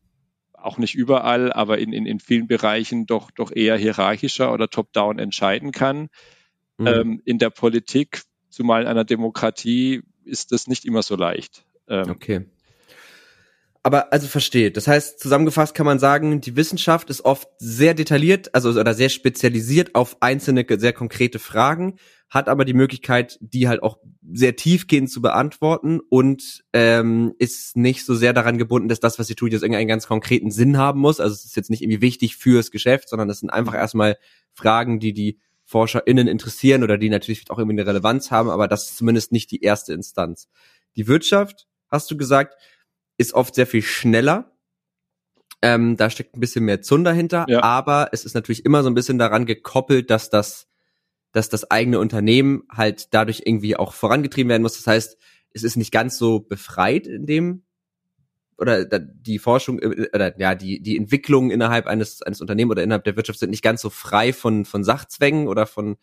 [0.53, 5.19] auch nicht überall, aber in, in, in vielen Bereichen doch, doch eher hierarchischer oder top-down
[5.19, 6.09] entscheiden kann.
[6.77, 6.87] Mhm.
[6.87, 11.65] Ähm, in der Politik, zumal in einer Demokratie, ist das nicht immer so leicht.
[11.87, 12.45] Ähm, okay
[13.81, 14.75] aber also versteht.
[14.77, 19.09] Das heißt, zusammengefasst kann man sagen, die Wissenschaft ist oft sehr detailliert, also oder sehr
[19.09, 21.97] spezialisiert auf einzelne sehr konkrete Fragen,
[22.29, 23.97] hat aber die Möglichkeit, die halt auch
[24.31, 29.27] sehr tiefgehend zu beantworten und ähm, ist nicht so sehr daran gebunden, dass das, was
[29.27, 31.19] sie tut, jetzt irgendeinen ganz konkreten Sinn haben muss.
[31.19, 34.17] Also es ist jetzt nicht irgendwie wichtig fürs Geschäft, sondern es sind einfach erstmal
[34.53, 38.89] Fragen, die die ForscherInnen interessieren oder die natürlich auch irgendwie eine Relevanz haben, aber das
[38.89, 40.49] ist zumindest nicht die erste Instanz.
[40.95, 42.55] Die Wirtschaft, hast du gesagt,
[43.19, 44.51] ist oft sehr viel schneller.
[45.61, 47.61] Ähm, da steckt ein bisschen mehr Zunder hinter, ja.
[47.61, 50.69] aber es ist natürlich immer so ein bisschen daran gekoppelt, dass das,
[51.33, 54.77] dass das eigene Unternehmen halt dadurch irgendwie auch vorangetrieben werden muss.
[54.77, 55.17] Das heißt,
[55.51, 57.63] es ist nicht ganz so befreit in dem
[58.57, 63.03] oder die Forschung äh, oder ja die die Entwicklung innerhalb eines eines Unternehmens oder innerhalb
[63.03, 65.97] der Wirtschaft sind nicht ganz so frei von von Sachzwängen oder von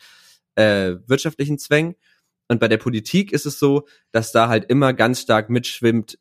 [0.54, 1.94] äh, wirtschaftlichen Zwängen.
[2.48, 6.18] Und bei der Politik ist es so, dass da halt immer ganz stark mitschwimmt,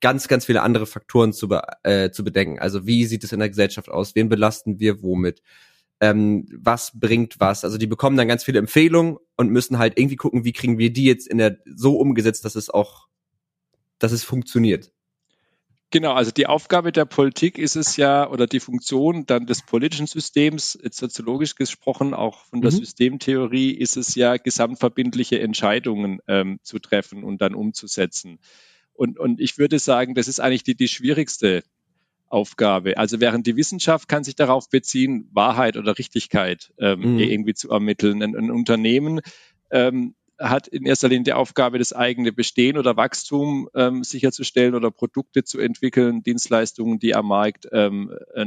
[0.00, 2.58] ganz, ganz viele andere Faktoren zu, be äh, zu bedenken.
[2.58, 4.14] Also wie sieht es in der Gesellschaft aus?
[4.14, 5.42] Wen belasten wir womit?
[6.00, 7.64] Ähm, was bringt was?
[7.64, 10.92] Also die bekommen dann ganz viele Empfehlungen und müssen halt irgendwie gucken, wie kriegen wir
[10.92, 13.08] die jetzt in der so umgesetzt, dass es auch,
[13.98, 14.92] dass es funktioniert.
[15.90, 20.06] Genau, also die Aufgabe der Politik ist es ja, oder die Funktion dann des politischen
[20.06, 22.76] Systems, jetzt soziologisch gesprochen, auch von der mhm.
[22.76, 28.38] Systemtheorie, ist es ja, gesamtverbindliche Entscheidungen ähm, zu treffen und dann umzusetzen.
[28.98, 31.62] Und, und ich würde sagen, das ist eigentlich die, die schwierigste
[32.26, 32.98] Aufgabe.
[32.98, 37.18] Also während die Wissenschaft kann sich darauf beziehen, Wahrheit oder Richtigkeit ähm, mhm.
[37.20, 38.20] irgendwie zu ermitteln.
[38.24, 39.20] Ein, ein Unternehmen
[39.70, 44.90] ähm, hat in erster Linie die Aufgabe, das eigene Bestehen oder Wachstum ähm, sicherzustellen oder
[44.90, 48.46] Produkte zu entwickeln, Dienstleistungen, die am Markt ähm, äh,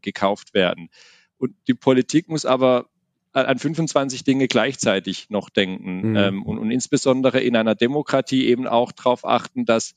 [0.00, 0.88] gekauft werden.
[1.36, 2.89] Und die Politik muss aber
[3.32, 6.16] an 25 Dinge gleichzeitig noch denken mhm.
[6.16, 9.94] ähm, und, und insbesondere in einer Demokratie eben auch darauf achten, dass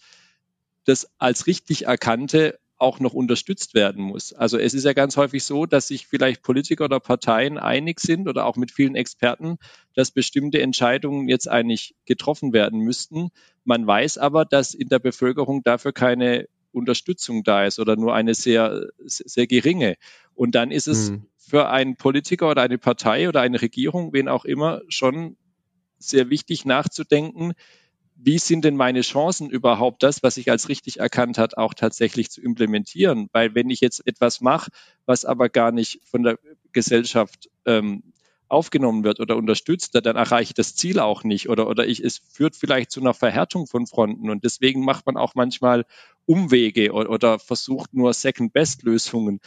[0.85, 4.33] das als richtig erkannte auch noch unterstützt werden muss.
[4.33, 8.27] Also es ist ja ganz häufig so, dass sich vielleicht Politiker oder Parteien einig sind
[8.27, 9.57] oder auch mit vielen Experten,
[9.95, 13.29] dass bestimmte Entscheidungen jetzt eigentlich getroffen werden müssten.
[13.63, 18.33] Man weiß aber, dass in der Bevölkerung dafür keine Unterstützung da ist oder nur eine
[18.33, 19.95] sehr, sehr geringe.
[20.33, 21.27] Und dann ist es mhm.
[21.53, 25.37] Für einen Politiker oder eine Partei oder eine Regierung, wen auch immer, schon
[25.99, 27.53] sehr wichtig nachzudenken,
[28.15, 32.31] wie sind denn meine Chancen überhaupt das, was ich als richtig erkannt hat, auch tatsächlich
[32.31, 33.29] zu implementieren?
[33.33, 34.71] Weil wenn ich jetzt etwas mache,
[35.05, 36.39] was aber gar nicht von der
[36.71, 38.01] Gesellschaft ähm,
[38.47, 42.17] aufgenommen wird oder unterstützt, dann erreiche ich das Ziel auch nicht oder, oder ich, es
[42.31, 45.85] führt vielleicht zu einer Verhärtung von Fronten und deswegen macht man auch manchmal
[46.25, 49.39] Umwege oder, oder versucht nur Second-Best-Lösungen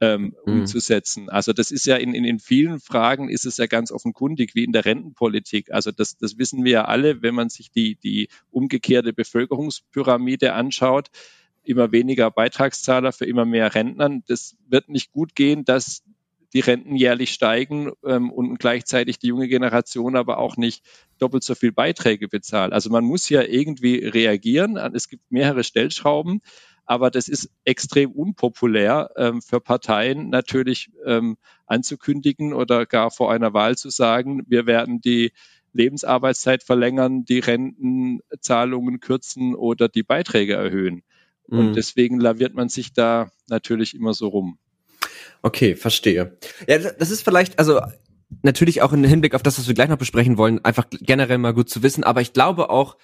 [0.00, 0.60] ähm, mhm.
[0.60, 1.28] umzusetzen.
[1.28, 4.64] Also das ist ja in, in, in vielen Fragen ist es ja ganz offenkundig, wie
[4.64, 5.70] in der Rentenpolitik.
[5.72, 11.10] Also das, das wissen wir ja alle, wenn man sich die, die umgekehrte Bevölkerungspyramide anschaut
[11.62, 14.22] immer weniger Beitragszahler für immer mehr Rentnern.
[14.26, 16.02] Das wird nicht gut gehen, dass
[16.52, 20.84] die Renten jährlich steigen ähm, und gleichzeitig die junge Generation aber auch nicht
[21.18, 22.72] doppelt so viel Beiträge bezahlt.
[22.72, 24.76] Also man muss ja irgendwie reagieren.
[24.76, 26.40] Es gibt mehrere Stellschrauben,
[26.90, 33.54] aber das ist extrem unpopulär ähm, für Parteien natürlich ähm, anzukündigen oder gar vor einer
[33.54, 35.30] Wahl zu sagen, wir werden die
[35.72, 41.04] Lebensarbeitszeit verlängern, die Rentenzahlungen kürzen oder die Beiträge erhöhen.
[41.46, 41.74] Und mhm.
[41.74, 44.58] deswegen laviert man sich da natürlich immer so rum.
[45.42, 46.38] Okay, verstehe.
[46.66, 47.80] Ja, das ist vielleicht, also
[48.42, 51.54] natürlich auch im Hinblick auf das, was wir gleich noch besprechen wollen, einfach generell mal
[51.54, 52.02] gut zu wissen.
[52.02, 52.96] Aber ich glaube auch,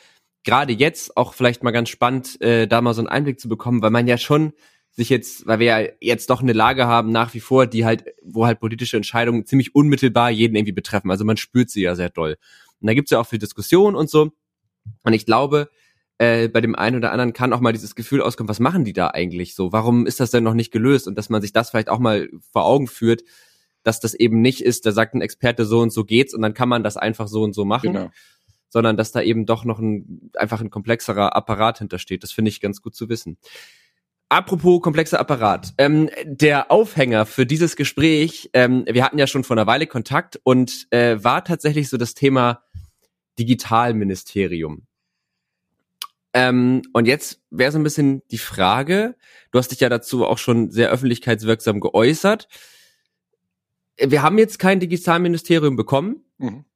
[0.47, 3.83] gerade jetzt auch vielleicht mal ganz spannend, äh, da mal so einen Einblick zu bekommen,
[3.83, 4.55] weil man ja schon
[4.93, 8.07] sich jetzt, weil wir ja jetzt doch eine Lage haben nach wie vor, die halt,
[8.23, 11.11] wo halt politische Entscheidungen ziemlich unmittelbar jeden irgendwie betreffen.
[11.11, 12.39] Also man spürt sie ja sehr doll.
[12.81, 14.31] Und da gibt's ja auch viel Diskussion und so.
[15.03, 15.69] Und ich glaube,
[16.19, 18.95] äh, bei dem einen oder anderen kann auch mal dieses Gefühl auskommen, was machen die
[18.95, 19.73] da eigentlich so?
[19.73, 21.07] Warum ist das denn noch nicht gelöst?
[21.09, 23.23] Und dass man sich das vielleicht auch mal vor Augen führt,
[23.83, 26.55] dass das eben nicht ist, da sagt ein Experte so und so geht's und dann
[26.55, 27.93] kann man das einfach so und so machen.
[27.93, 28.11] Genau.
[28.77, 32.23] Sondern dass da eben doch noch ein einfach ein komplexerer Apparat hintersteht.
[32.23, 33.39] Das finde ich ganz gut zu wissen.
[34.29, 35.73] Apropos komplexer Apparat.
[35.79, 40.39] Ähm, der Aufhänger für dieses Gespräch, ähm, wir hatten ja schon vor einer Weile Kontakt
[40.45, 42.65] und äh, war tatsächlich so das Thema
[43.39, 44.87] Digitalministerium.
[46.35, 49.17] Ähm, und jetzt wäre so ein bisschen die Frage,
[49.53, 52.49] du hast dich ja dazu auch schon sehr öffentlichkeitswirksam geäußert.
[53.97, 56.27] Wir haben jetzt kein Digitalministerium bekommen.
[56.37, 56.67] Mhm.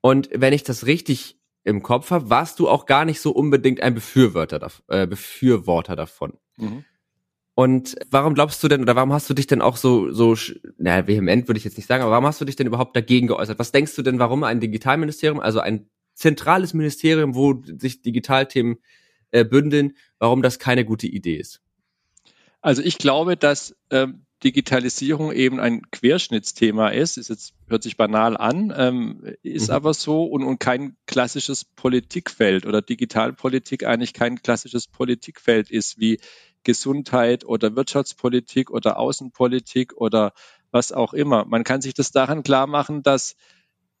[0.00, 3.80] Und wenn ich das richtig im Kopf habe, warst du auch gar nicht so unbedingt
[3.80, 6.34] ein Befürworter, äh, Befürworter davon.
[6.56, 6.84] Mhm.
[7.54, 10.34] Und warum glaubst du denn, oder warum hast du dich denn auch so, so,
[10.78, 13.26] naja, vehement würde ich jetzt nicht sagen, aber warum hast du dich denn überhaupt dagegen
[13.26, 13.58] geäußert?
[13.58, 18.78] Was denkst du denn, warum ein Digitalministerium, also ein zentrales Ministerium, wo sich Digitalthemen
[19.32, 21.60] äh, bündeln, warum das keine gute Idee ist.
[22.60, 27.16] Also ich glaube, dass ähm, Digitalisierung eben ein Querschnittsthema ist.
[27.16, 29.74] Ist jetzt hört sich banal an, ähm, ist mhm.
[29.74, 36.20] aber so und, und kein klassisches Politikfeld oder Digitalpolitik eigentlich kein klassisches Politikfeld ist wie
[36.64, 40.32] Gesundheit oder Wirtschaftspolitik oder Außenpolitik oder
[40.70, 41.44] was auch immer.
[41.44, 43.36] Man kann sich das daran klar machen, dass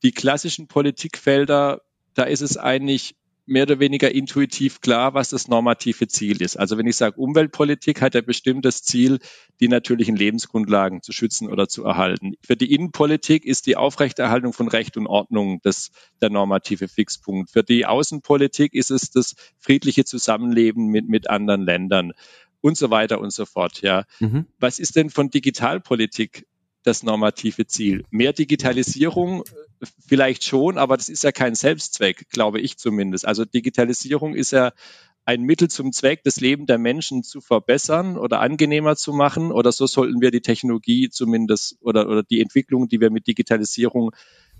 [0.02, 1.82] die klassischen Politikfelder,
[2.14, 3.14] da ist es eigentlich
[3.46, 6.56] mehr oder weniger intuitiv klar, was das normative Ziel ist.
[6.56, 9.18] Also wenn ich sage, Umweltpolitik hat ja bestimmt das Ziel,
[9.60, 12.34] die natürlichen Lebensgrundlagen zu schützen oder zu erhalten.
[12.44, 17.50] Für die Innenpolitik ist die Aufrechterhaltung von Recht und Ordnung das, der normative Fixpunkt.
[17.50, 22.12] Für die Außenpolitik ist es das friedliche Zusammenleben mit, mit anderen Ländern
[22.60, 23.82] und so weiter und so fort.
[23.82, 24.04] Ja.
[24.20, 24.46] Mhm.
[24.58, 26.46] Was ist denn von Digitalpolitik
[26.82, 28.04] das normative Ziel.
[28.10, 29.44] Mehr Digitalisierung
[30.06, 33.26] vielleicht schon, aber das ist ja kein Selbstzweck, glaube ich zumindest.
[33.26, 34.72] Also Digitalisierung ist ja
[35.24, 39.52] ein Mittel zum Zweck, das Leben der Menschen zu verbessern oder angenehmer zu machen.
[39.52, 44.10] Oder so sollten wir die Technologie zumindest oder, oder die Entwicklung, die wir mit Digitalisierung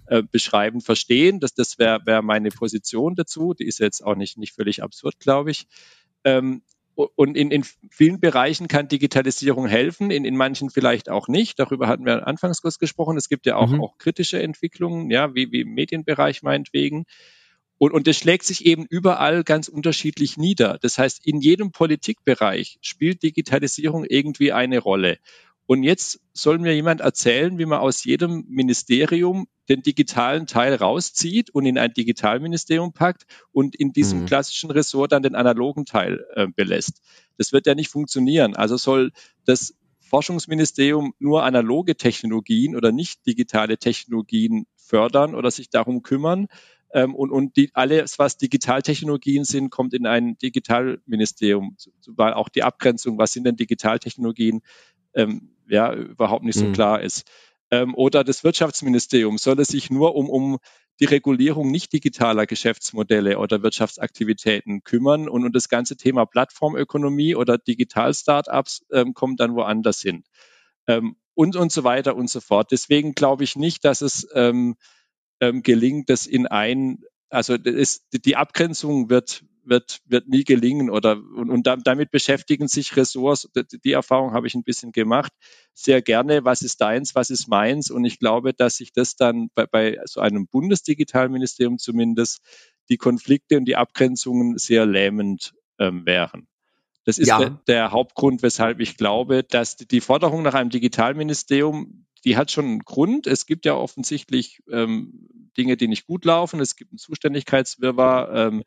[0.07, 1.41] äh, beschreiben, verstehen.
[1.41, 3.55] Das, das wäre wär meine Position dazu.
[3.55, 5.67] Die ist jetzt auch nicht, nicht völlig absurd, glaube ich.
[6.25, 6.63] Ähm,
[6.95, 11.59] und in, in vielen Bereichen kann Digitalisierung helfen, in, in manchen vielleicht auch nicht.
[11.59, 13.17] Darüber hatten wir anfangs kurz gesprochen.
[13.17, 13.81] Es gibt ja auch, mhm.
[13.81, 17.05] auch kritische Entwicklungen, ja, wie, wie im Medienbereich meinetwegen.
[17.79, 20.79] Und, und das schlägt sich eben überall ganz unterschiedlich nieder.
[20.83, 25.19] Das heißt, in jedem Politikbereich spielt Digitalisierung irgendwie eine Rolle.
[25.67, 31.51] Und jetzt soll mir jemand erzählen, wie man aus jedem Ministerium den digitalen Teil rauszieht
[31.51, 34.27] und in ein Digitalministerium packt und in diesem mhm.
[34.27, 37.01] klassischen Ressort dann den analogen Teil äh, belässt.
[37.39, 38.57] Das wird ja nicht funktionieren.
[38.57, 39.13] Also soll
[39.45, 46.49] das Forschungsministerium nur analoge Technologien oder nicht digitale Technologien fördern oder sich darum kümmern.
[46.93, 51.77] Ähm, und und die, alles, was Digitaltechnologien sind, kommt in ein Digitalministerium,
[52.09, 54.61] weil auch die Abgrenzung, was sind denn Digitaltechnologien,
[55.15, 56.73] ähm, ja, überhaupt nicht so mhm.
[56.75, 57.25] klar ist.
[57.73, 60.59] Ähm, oder das Wirtschaftsministerium soll es sich nur um, um
[61.01, 67.57] die Regulierung nicht digitaler Geschäftsmodelle oder Wirtschaftsaktivitäten kümmern und, und das ganze Thema Plattformökonomie oder
[67.57, 70.23] Digital-Startups ähm, kommt dann woanders hin.
[70.87, 72.71] Ähm, und, und so weiter und so fort.
[72.73, 74.77] Deswegen glaube ich nicht, dass es ähm,
[75.41, 76.99] ähm, gelingt, das in ein,
[77.31, 82.97] also das, die Abgrenzung wird, wird, wird nie gelingen oder und, und damit beschäftigen sich
[82.97, 83.49] Ressorts,
[83.85, 85.33] die Erfahrung habe ich ein bisschen gemacht,
[85.75, 89.49] sehr gerne, was ist deins, was ist meins und ich glaube, dass sich das dann
[89.55, 92.41] bei, bei so einem Bundesdigitalministerium zumindest
[92.89, 96.47] die Konflikte und die Abgrenzungen sehr lähmend ähm, wären.
[97.05, 97.39] Das ist ja.
[97.39, 102.65] der, der, Hauptgrund, weshalb ich glaube, dass die Forderung nach einem Digitalministerium, die hat schon
[102.65, 103.27] einen Grund.
[103.27, 106.61] Es gibt ja offensichtlich ähm, Dinge, die nicht gut laufen.
[106.61, 108.33] Es gibt einen Zuständigkeitswirrwarr.
[108.35, 108.63] Ähm,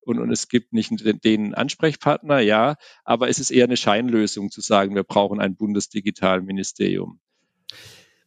[0.00, 0.92] und, und es gibt nicht
[1.24, 7.20] den, Ansprechpartner, ja, aber es ist eher eine Scheinlösung zu sagen, wir brauchen ein Bundesdigitalministerium.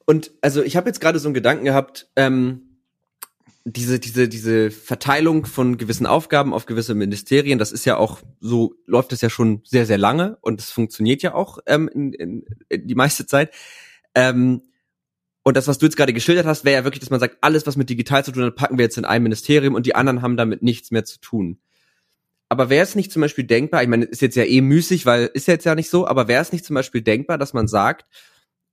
[0.05, 2.71] Und also ich habe jetzt gerade so einen Gedanken gehabt, ähm,
[3.63, 8.75] diese, diese, diese Verteilung von gewissen Aufgaben auf gewisse Ministerien, das ist ja auch, so
[8.85, 12.45] läuft es ja schon sehr, sehr lange und es funktioniert ja auch ähm, in, in,
[12.69, 13.53] in die meiste Zeit.
[14.15, 14.63] Ähm,
[15.43, 17.65] und das, was du jetzt gerade geschildert hast, wäre ja wirklich, dass man sagt, alles,
[17.65, 20.21] was mit digital zu tun hat, packen wir jetzt in ein Ministerium und die anderen
[20.21, 21.59] haben damit nichts mehr zu tun.
[22.49, 25.31] Aber wäre es nicht zum Beispiel denkbar, ich meine, ist jetzt ja eh müßig, weil
[25.33, 28.05] ist jetzt ja nicht so, aber wäre es nicht zum Beispiel denkbar, dass man sagt,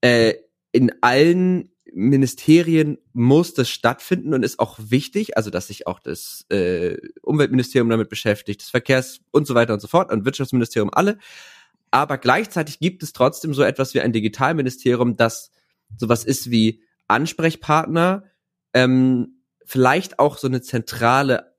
[0.00, 0.34] äh,
[0.72, 6.44] in allen Ministerien muss das stattfinden und ist auch wichtig, also dass sich auch das
[6.50, 11.18] äh, Umweltministerium damit beschäftigt, das Verkehrs und so weiter und so fort und Wirtschaftsministerium alle.
[11.90, 15.50] Aber gleichzeitig gibt es trotzdem so etwas wie ein Digitalministerium, das
[15.96, 18.24] sowas ist wie Ansprechpartner,
[18.74, 21.54] ähm, vielleicht auch so eine zentrale,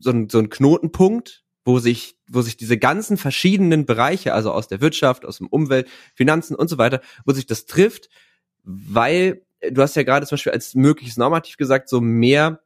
[0.00, 4.68] so ein, so ein Knotenpunkt wo sich, wo sich diese ganzen verschiedenen Bereiche, also aus
[4.68, 8.08] der Wirtschaft, aus dem Umwelt, Finanzen und so weiter, wo sich das trifft,
[8.64, 12.60] weil du hast ja gerade zum Beispiel als mögliches Normativ gesagt, so mehr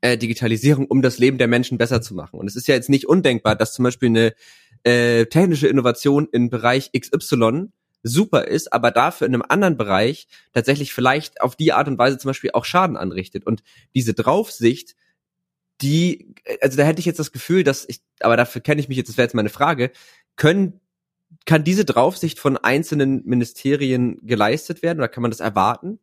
[0.00, 2.40] äh, Digitalisierung, um das Leben der Menschen besser zu machen.
[2.40, 4.34] Und es ist ja jetzt nicht undenkbar, dass zum Beispiel eine
[4.82, 7.68] äh, technische Innovation im Bereich XY
[8.02, 12.18] super ist, aber dafür in einem anderen Bereich tatsächlich vielleicht auf die Art und Weise
[12.18, 13.46] zum Beispiel auch Schaden anrichtet.
[13.46, 13.62] Und
[13.94, 14.96] diese Draufsicht,
[15.80, 18.98] die, also da hätte ich jetzt das Gefühl, dass ich, aber dafür kenne ich mich
[18.98, 19.90] jetzt, das wäre jetzt meine Frage,
[20.36, 20.80] können,
[21.44, 25.98] kann diese Draufsicht von einzelnen Ministerien geleistet werden oder kann man das erwarten?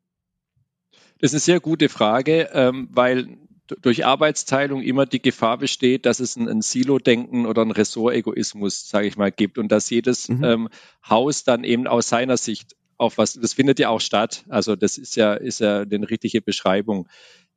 [1.19, 3.37] Das ist eine sehr gute Frage, ähm, weil
[3.81, 9.07] durch Arbeitsteilung immer die Gefahr besteht, dass es ein, ein Silo-Denken oder ein Ressortegoismus, sage
[9.07, 10.43] ich mal, gibt und dass jedes mhm.
[10.43, 10.69] ähm,
[11.07, 14.45] Haus dann eben aus seiner Sicht auf was, das findet ja auch statt.
[14.49, 17.07] Also das ist ja, ist ja eine richtige Beschreibung.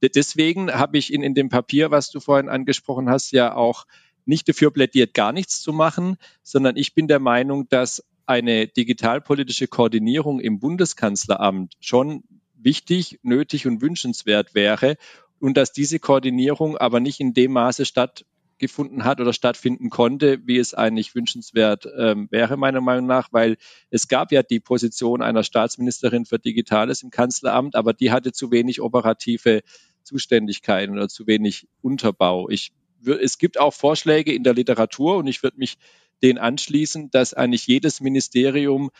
[0.02, 3.84] Deswegen habe ich in, in dem Papier, was du vorhin angesprochen hast, ja auch
[4.24, 9.68] nicht dafür plädiert, gar nichts zu machen, sondern ich bin der Meinung, dass eine digitalpolitische
[9.68, 14.96] Koordinierung im Bundeskanzleramt schon wichtig, nötig und wünschenswert wäre
[15.40, 20.58] und dass diese Koordinierung aber nicht in dem Maße stattgefunden hat oder stattfinden konnte, wie
[20.58, 23.56] es eigentlich wünschenswert ähm, wäre, meiner Meinung nach, weil
[23.90, 28.50] es gab ja die Position einer Staatsministerin für Digitales im Kanzleramt, aber die hatte zu
[28.50, 29.62] wenig operative
[30.02, 32.48] Zuständigkeiten oder zu wenig Unterbau.
[32.48, 32.72] Ich,
[33.04, 35.78] es gibt auch Vorschläge in der Literatur und ich würde mich
[36.22, 38.90] denen anschließen, dass eigentlich jedes Ministerium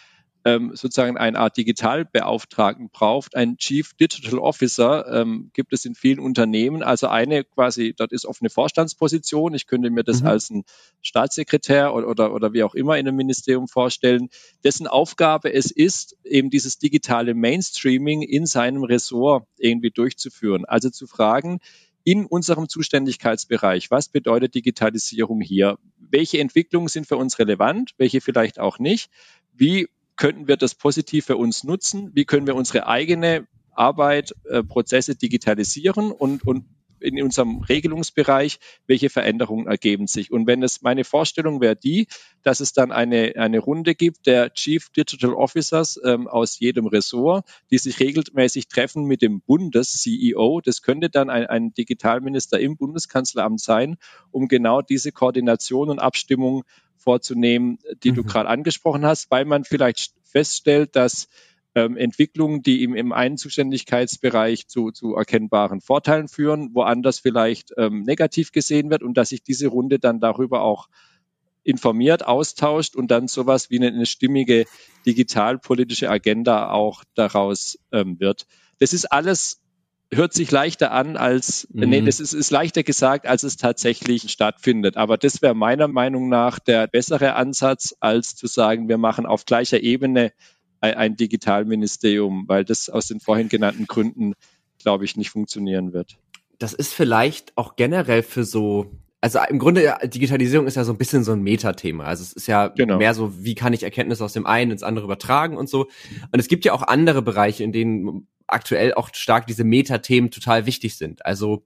[0.45, 3.36] ähm, sozusagen eine Art Digitalbeauftragten braucht.
[3.36, 6.82] Ein Chief Digital Officer ähm, gibt es in vielen Unternehmen.
[6.82, 9.55] Also eine quasi, dort ist offene Vorstandsposition.
[9.55, 10.28] Ich könnte mir das mhm.
[10.28, 10.64] als ein
[11.03, 14.28] Staatssekretär oder, oder, oder wie auch immer in einem Ministerium vorstellen,
[14.64, 20.64] dessen Aufgabe es ist, eben dieses digitale Mainstreaming in seinem Ressort irgendwie durchzuführen.
[20.64, 21.61] Also zu fragen,
[22.05, 23.91] in unserem Zuständigkeitsbereich.
[23.91, 25.78] Was bedeutet Digitalisierung hier?
[25.99, 27.93] Welche Entwicklungen sind für uns relevant?
[27.99, 29.11] Welche vielleicht auch nicht?
[29.53, 29.89] Wie
[30.19, 32.11] könnten wir das positiv für uns nutzen?
[32.12, 36.64] Wie können wir unsere eigene Arbeit, äh, Prozesse digitalisieren und, und
[37.01, 40.32] in unserem Regelungsbereich, welche Veränderungen ergeben sich.
[40.32, 42.07] Und wenn es meine Vorstellung wäre die,
[42.42, 47.46] dass es dann eine, eine Runde gibt der Chief Digital Officers ähm, aus jedem Ressort,
[47.70, 50.61] die sich regelmäßig treffen mit dem Bundes-CEO.
[50.61, 53.96] Das könnte dann ein, ein Digitalminister im Bundeskanzleramt sein,
[54.30, 56.64] um genau diese Koordination und Abstimmung
[56.96, 58.16] vorzunehmen, die mhm.
[58.16, 61.28] du gerade angesprochen hast, weil man vielleicht feststellt, dass
[61.75, 68.03] ähm, Entwicklungen, die im, im einen Zuständigkeitsbereich zu, zu erkennbaren Vorteilen führen, woanders vielleicht ähm,
[68.03, 70.89] negativ gesehen wird und dass sich diese Runde dann darüber auch
[71.62, 74.64] informiert, austauscht und dann sowas wie eine, eine stimmige
[75.07, 78.47] digitalpolitische Agenda auch daraus ähm, wird.
[78.79, 79.61] Das ist alles
[80.11, 81.91] hört sich leichter an als, mhm.
[81.91, 84.97] nee, das ist, ist leichter gesagt, als es tatsächlich stattfindet.
[84.97, 89.45] Aber das wäre meiner Meinung nach der bessere Ansatz, als zu sagen, wir machen auf
[89.45, 90.33] gleicher Ebene
[90.81, 94.35] ein, Digitalministerium, weil das aus den vorhin genannten Gründen,
[94.79, 96.18] glaube ich, nicht funktionieren wird.
[96.59, 100.99] Das ist vielleicht auch generell für so also im Grunde Digitalisierung ist ja so ein
[100.99, 102.05] bisschen so ein Metathema.
[102.05, 102.99] Also es ist ja genau.
[102.99, 105.89] mehr so, wie kann ich Erkenntnisse aus dem einen ins andere übertragen und so.
[106.31, 110.66] Und es gibt ja auch andere Bereiche, in denen aktuell auch stark diese Metathemen total
[110.66, 111.26] wichtig sind.
[111.26, 111.64] Also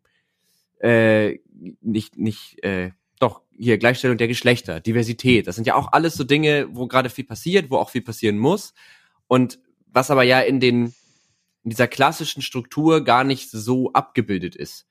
[0.81, 1.39] äh,
[1.83, 2.91] nicht, nicht, äh,
[3.21, 7.11] doch, hier Gleichstellung der Geschlechter, Diversität, das sind ja auch alles so Dinge, wo gerade
[7.11, 8.73] viel passiert, wo auch viel passieren muss.
[9.33, 10.95] Und was aber ja in den
[11.65, 14.87] in dieser klassischen Struktur gar nicht so abgebildet ist.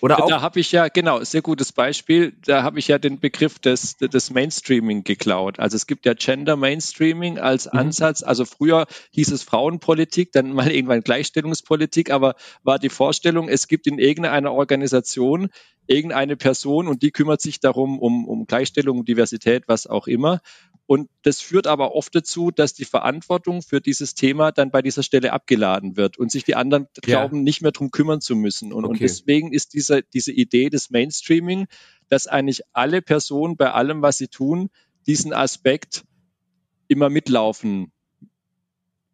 [0.00, 3.20] Oder auch, da habe ich ja, genau, sehr gutes Beispiel, da habe ich ja den
[3.20, 5.60] Begriff des, des Mainstreaming geklaut.
[5.60, 7.78] Also es gibt ja Gender Mainstreaming als mhm.
[7.78, 8.22] Ansatz.
[8.22, 13.86] Also früher hieß es Frauenpolitik, dann mal irgendwann Gleichstellungspolitik, aber war die Vorstellung, es gibt
[13.86, 15.50] in irgendeiner Organisation
[15.86, 20.40] irgendeine Person und die kümmert sich darum, um, um Gleichstellung, Diversität, was auch immer.
[20.86, 25.02] Und das führt aber oft dazu, dass die Verantwortung für dieses Thema dann bei dieser
[25.02, 27.00] Stelle abgeladen wird und sich die anderen ja.
[27.02, 28.72] glauben, nicht mehr drum kümmern zu müssen.
[28.72, 28.92] Und, okay.
[28.92, 31.66] und deswegen ist diese, diese Idee des Mainstreaming,
[32.08, 34.70] dass eigentlich alle Personen bei allem, was sie tun,
[35.06, 36.04] diesen Aspekt
[36.88, 37.90] immer mitlaufen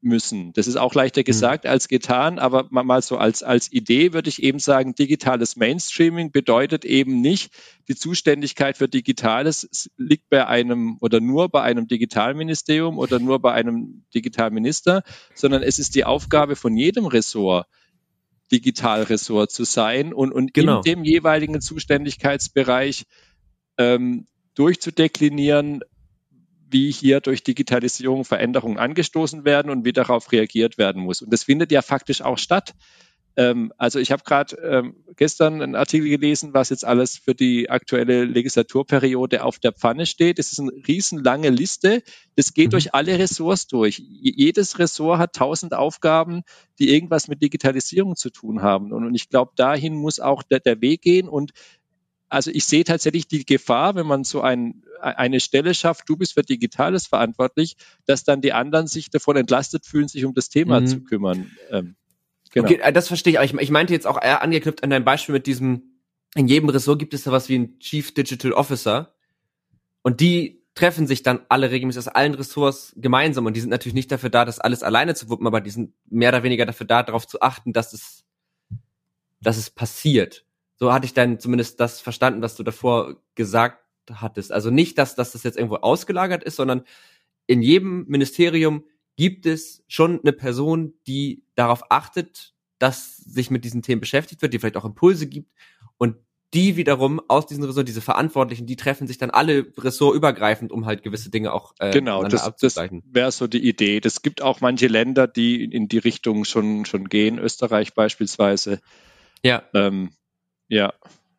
[0.00, 0.52] müssen.
[0.52, 1.24] Das ist auch leichter mhm.
[1.24, 1.70] gesagt mhm.
[1.70, 6.84] als getan, aber mal so als, als Idee würde ich eben sagen, digitales Mainstreaming bedeutet
[6.84, 7.52] eben nicht,
[7.88, 13.52] die Zuständigkeit für Digitales liegt bei einem oder nur bei einem Digitalministerium oder nur bei
[13.52, 15.02] einem Digitalminister,
[15.34, 17.66] sondern es ist die Aufgabe von jedem Ressort,
[18.52, 20.78] Digitalressort zu sein und, und genau.
[20.78, 23.04] in dem jeweiligen Zuständigkeitsbereich
[23.76, 25.80] ähm, durchzudeklinieren,
[26.70, 31.22] wie hier durch Digitalisierung Veränderungen angestoßen werden und wie darauf reagiert werden muss.
[31.22, 32.74] Und das findet ja faktisch auch statt.
[33.38, 37.70] Ähm, also ich habe gerade ähm, gestern einen Artikel gelesen, was jetzt alles für die
[37.70, 40.40] aktuelle Legislaturperiode auf der Pfanne steht.
[40.40, 42.02] Es ist eine riesenlange Liste.
[42.34, 42.70] Das geht mhm.
[42.70, 44.02] durch alle Ressorts durch.
[44.08, 46.42] Jedes Ressort hat tausend Aufgaben,
[46.80, 48.92] die irgendwas mit Digitalisierung zu tun haben.
[48.92, 51.28] Und, und ich glaube, dahin muss auch der, der Weg gehen.
[51.28, 51.52] Und
[52.28, 56.34] also ich sehe tatsächlich die Gefahr, wenn man so ein, eine Stelle schafft, du bist
[56.34, 60.80] für Digitales verantwortlich, dass dann die anderen sich davon entlastet fühlen, sich um das Thema
[60.80, 60.86] mhm.
[60.88, 61.52] zu kümmern.
[61.70, 61.94] Ähm,
[62.52, 62.66] genau.
[62.66, 63.38] Okay, äh, das verstehe ich.
[63.38, 66.00] Aber ich, ich meinte jetzt auch eher angeknüpft an dein Beispiel mit diesem,
[66.34, 69.14] in jedem Ressort gibt es da was wie ein Chief Digital Officer.
[70.02, 73.46] Und die treffen sich dann alle regelmäßig aus allen Ressorts gemeinsam.
[73.46, 75.92] Und die sind natürlich nicht dafür da, das alles alleine zu wuppen, aber die sind
[76.08, 78.24] mehr oder weniger dafür da, darauf zu achten, dass es,
[79.40, 80.44] dass es passiert.
[80.76, 83.82] So hatte ich dann zumindest das verstanden, was du davor gesagt
[84.12, 84.52] hattest.
[84.52, 86.84] Also nicht, dass, dass das jetzt irgendwo ausgelagert ist, sondern
[87.46, 88.84] in jedem Ministerium
[89.18, 94.54] gibt es schon eine Person, die darauf achtet, dass sich mit diesen Themen beschäftigt wird,
[94.54, 95.50] die vielleicht auch Impulse gibt
[95.98, 96.16] und
[96.54, 101.02] die wiederum aus diesen Ressorts, diese Verantwortlichen, die treffen sich dann alle ressortübergreifend, um halt
[101.02, 104.00] gewisse Dinge auch äh, genau, das, das wäre so die Idee.
[104.00, 108.80] Das gibt auch manche Länder, die in die Richtung schon schon gehen, Österreich beispielsweise.
[109.42, 109.64] Ja.
[109.74, 110.12] Ähm,
[110.68, 110.94] ja.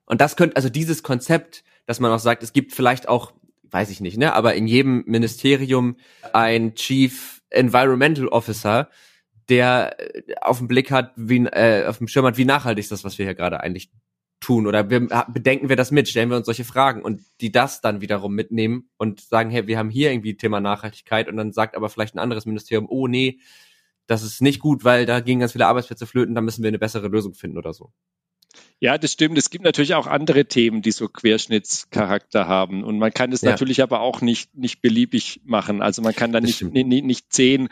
[0.06, 3.32] Und das könnte, also dieses Konzept, dass man auch sagt, es gibt vielleicht auch,
[3.72, 5.96] weiß ich nicht, ne, aber in jedem Ministerium
[6.34, 8.90] ein Chief Environmental Officer,
[9.50, 12.92] der äh, auf dem Blick hat, wie, äh, auf dem Schirm hat, wie nachhaltig ist
[12.92, 13.90] das, was wir hier gerade eigentlich
[14.40, 14.68] tun?
[14.68, 18.02] Oder wir, bedenken wir das mit, stellen wir uns solche Fragen und die das dann
[18.02, 21.90] wiederum mitnehmen und sagen, hey, wir haben hier irgendwie Thema Nachhaltigkeit und dann sagt aber
[21.90, 23.40] vielleicht ein anderes Ministerium, oh nee,
[24.08, 26.80] das ist nicht gut, weil da gehen ganz viele Arbeitsplätze flöten, da müssen wir eine
[26.80, 27.92] bessere Lösung finden oder so.
[28.80, 29.38] Ja, das stimmt.
[29.38, 32.84] Es gibt natürlich auch andere Themen, die so Querschnittscharakter haben.
[32.84, 33.52] Und man kann das ja.
[33.52, 35.82] natürlich aber auch nicht, nicht beliebig machen.
[35.82, 37.70] Also man kann da nicht, nicht, nicht zehn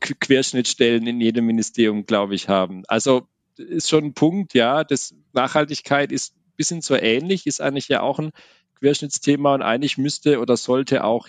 [0.00, 2.82] Querschnittstellen in jedem Ministerium, glaube ich, haben.
[2.88, 4.84] Also ist schon ein Punkt, ja.
[4.84, 8.32] Das Nachhaltigkeit ist ein bisschen so ähnlich, ist eigentlich ja auch ein
[8.78, 11.28] Querschnittsthema und eigentlich müsste oder sollte auch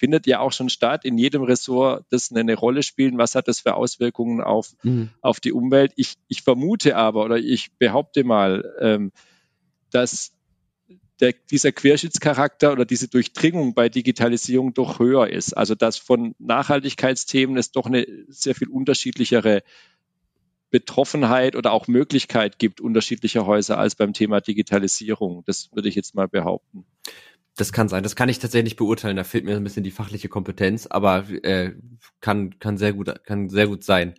[0.00, 3.18] findet ja auch schon statt, in jedem Ressort das eine Rolle spielen.
[3.18, 5.10] Was hat das für Auswirkungen auf, mhm.
[5.20, 5.92] auf die Umwelt?
[5.96, 9.12] Ich, ich vermute aber oder ich behaupte mal, ähm,
[9.90, 10.32] dass
[11.20, 15.52] der, dieser Querschnittscharakter oder diese Durchdringung bei Digitalisierung doch höher ist.
[15.52, 19.62] Also dass von Nachhaltigkeitsthemen es doch eine sehr viel unterschiedlichere
[20.70, 25.42] Betroffenheit oder auch Möglichkeit gibt unterschiedlicher Häuser als beim Thema Digitalisierung.
[25.44, 26.86] Das würde ich jetzt mal behaupten.
[27.56, 28.02] Das kann sein.
[28.02, 29.16] Das kann ich tatsächlich beurteilen.
[29.16, 31.72] Da fehlt mir ein bisschen die fachliche Kompetenz, aber äh,
[32.20, 34.14] kann kann sehr gut kann sehr gut sein.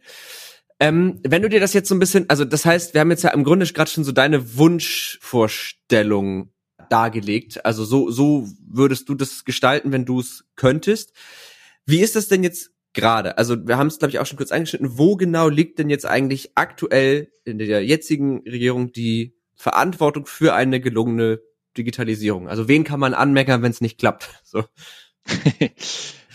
[0.80, 3.24] Ähm, wenn du dir das jetzt so ein bisschen, also das heißt, wir haben jetzt
[3.24, 6.52] ja im Grunde gerade schon so deine Wunschvorstellung
[6.90, 7.66] dargelegt.
[7.66, 11.14] Also so so würdest du das gestalten, wenn du es könntest.
[11.86, 13.38] Wie ist das denn jetzt gerade?
[13.38, 14.98] Also wir haben es glaube ich auch schon kurz angeschnitten.
[14.98, 20.82] Wo genau liegt denn jetzt eigentlich aktuell in der jetzigen Regierung die Verantwortung für eine
[20.82, 21.42] gelungene
[21.78, 22.48] Digitalisierung?
[22.48, 24.30] Also wen kann man anmeckern, wenn es nicht klappt?
[24.44, 24.66] So.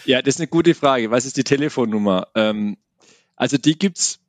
[0.06, 1.10] ja, das ist eine gute Frage.
[1.10, 2.28] Was ist die Telefonnummer?
[2.34, 2.78] Ähm,
[3.34, 4.20] also die gibt's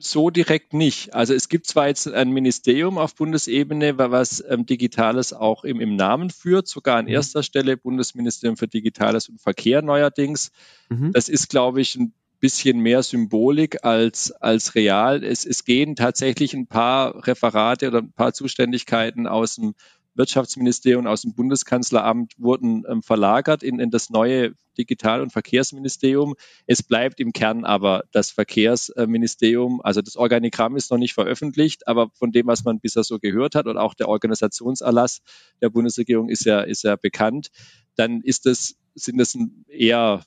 [0.00, 1.14] so direkt nicht.
[1.14, 5.94] Also es gibt zwar jetzt ein Ministerium auf Bundesebene, was ähm, Digitales auch im, im,
[5.96, 7.12] Namen führt, sogar an mhm.
[7.12, 10.52] erster Stelle Bundesministerium für Digitales und Verkehr neuerdings.
[10.88, 11.12] Mhm.
[11.12, 15.22] Das ist, glaube ich, ein bisschen mehr Symbolik als, als real.
[15.22, 19.74] Es, es gehen tatsächlich ein paar Referate oder ein paar Zuständigkeiten aus dem
[20.14, 26.34] Wirtschaftsministerium aus dem Bundeskanzleramt wurden ähm, verlagert in, in das neue Digital- und Verkehrsministerium.
[26.66, 29.80] Es bleibt im Kern aber das Verkehrsministerium.
[29.82, 33.54] Also das Organigramm ist noch nicht veröffentlicht, aber von dem, was man bisher so gehört
[33.54, 35.20] hat und auch der Organisationserlass
[35.60, 37.50] der Bundesregierung ist ja, ist ja bekannt,
[37.96, 39.36] dann ist das, sind das
[39.68, 40.24] eher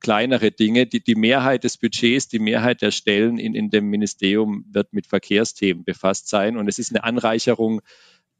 [0.00, 0.86] kleinere Dinge.
[0.86, 5.06] Die, die Mehrheit des Budgets, die Mehrheit der Stellen in, in dem Ministerium wird mit
[5.06, 6.56] Verkehrsthemen befasst sein.
[6.56, 7.80] Und es ist eine Anreicherung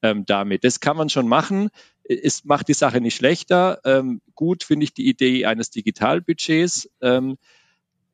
[0.02, 0.64] ähm, damit.
[0.64, 1.70] Das kann man schon machen.
[2.04, 3.80] Es macht die Sache nicht schlechter.
[3.84, 7.36] Ähm, gut finde ich die Idee eines Digitalbudgets, ähm,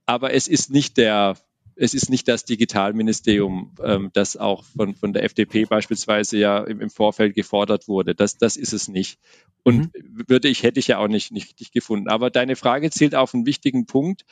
[0.04, 1.36] aber es ist nicht der
[1.78, 6.80] es ist nicht das Digitalministerium, ähm, das auch von, von der FDP beispielsweise ja im,
[6.80, 8.14] im Vorfeld gefordert wurde.
[8.14, 9.18] Das, das ist es nicht.
[9.62, 10.24] Und mhm.
[10.26, 12.08] würde ich, hätte ich ja auch nicht, nicht richtig gefunden.
[12.08, 14.24] Aber deine Frage zielt auf einen wichtigen Punkt.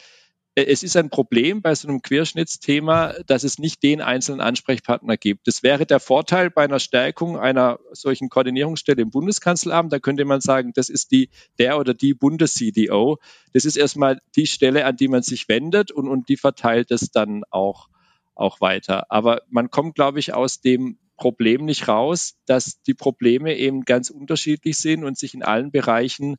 [0.55, 5.16] Äh, es ist ein Problem bei so einem Querschnittsthema, dass es nicht den einzelnen Ansprechpartner
[5.16, 5.46] gibt.
[5.46, 9.92] Das wäre der Vorteil bei einer Stärkung einer solchen Koordinierungsstelle im Bundeskanzleramt.
[9.92, 13.18] Da könnte man sagen, das ist die, der oder die Bundes-CDO.
[13.52, 17.11] Das ist erstmal die Stelle, an die man sich wendet und, und die verteilt es
[17.11, 17.88] dann auch,
[18.34, 19.11] auch weiter.
[19.11, 24.11] Aber man kommt, glaube ich, aus dem Problem nicht raus, dass die Probleme eben ganz
[24.11, 26.36] unterschiedlich sind und sich in allen Bereichen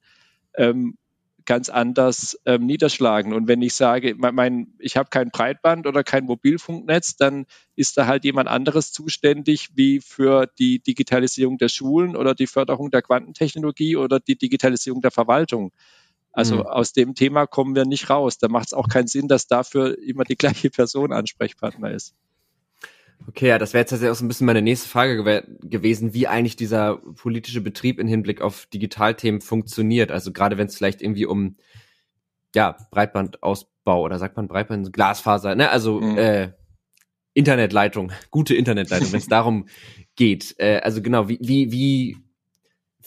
[0.57, 0.97] ähm,
[1.46, 3.34] ganz anders ähm, niederschlagen.
[3.34, 7.98] Und wenn ich sage, mein, mein ich habe kein Breitband oder kein Mobilfunknetz, dann ist
[7.98, 13.02] da halt jemand anderes zuständig wie für die Digitalisierung der Schulen oder die Förderung der
[13.02, 15.72] Quantentechnologie oder die Digitalisierung der Verwaltung.
[16.32, 16.62] Also mhm.
[16.64, 18.38] aus dem Thema kommen wir nicht raus.
[18.38, 22.14] Da macht es auch keinen Sinn, dass dafür immer die gleiche Person Ansprechpartner ist.
[23.28, 26.13] Okay, ja, das wäre jetzt tatsächlich auch so ein bisschen meine nächste Frage gew gewesen,
[26.13, 30.11] wie eigentlich dieser politische Betrieb im Hinblick auf Digitalthemen funktioniert.
[30.11, 31.57] Also gerade wenn es vielleicht irgendwie um
[32.55, 35.70] ja, Breitbandausbau oder sagt man Breitband, Glasfaser, ne?
[35.70, 36.18] Also mhm.
[36.18, 36.51] äh,
[37.34, 39.68] Internetleitung, gute Internetleitung, wenn es darum
[40.16, 40.55] geht.
[40.57, 42.18] Äh, also genau, wie, wie, wie,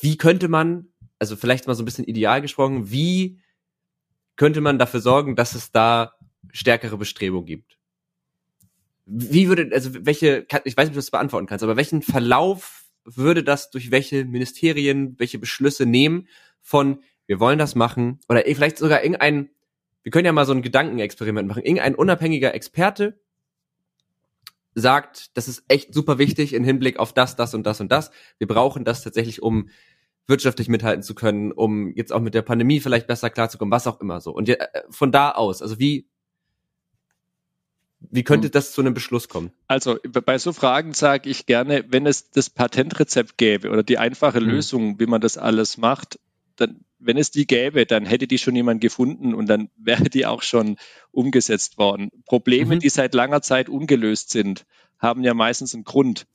[0.00, 0.88] wie könnte man,
[1.18, 3.40] also vielleicht mal so ein bisschen ideal gesprochen, wie
[4.36, 6.12] könnte man dafür sorgen, dass es da
[6.52, 7.77] stärkere Bestrebungen gibt?
[9.08, 12.84] Wie würde, also welche, ich weiß nicht, ob du das beantworten kannst, aber welchen Verlauf
[13.04, 16.28] würde das durch welche Ministerien, welche Beschlüsse nehmen
[16.60, 19.50] von, wir wollen das machen, oder vielleicht sogar irgendein,
[20.02, 23.18] wir können ja mal so ein Gedankenexperiment machen, irgendein unabhängiger Experte
[24.74, 28.10] sagt, das ist echt super wichtig im Hinblick auf das, das und das und das.
[28.36, 29.70] Wir brauchen das tatsächlich, um
[30.26, 34.00] wirtschaftlich mithalten zu können, um jetzt auch mit der Pandemie vielleicht besser klarzukommen, was auch
[34.00, 34.32] immer so.
[34.32, 34.58] Und äh,
[34.90, 36.06] von da aus, also wie
[38.00, 38.52] wie könnte hm.
[38.52, 39.50] das zu einem Beschluss kommen?
[39.66, 44.40] Also bei so Fragen sage ich gerne, wenn es das Patentrezept gäbe oder die einfache
[44.40, 44.48] mhm.
[44.48, 46.18] Lösung, wie man das alles macht,
[46.56, 50.26] dann, wenn es die gäbe, dann hätte die schon jemand gefunden und dann wäre die
[50.26, 50.76] auch schon
[51.10, 52.10] umgesetzt worden.
[52.26, 52.80] Probleme, mhm.
[52.80, 54.64] die seit langer Zeit ungelöst sind,
[54.98, 56.26] haben ja meistens einen Grund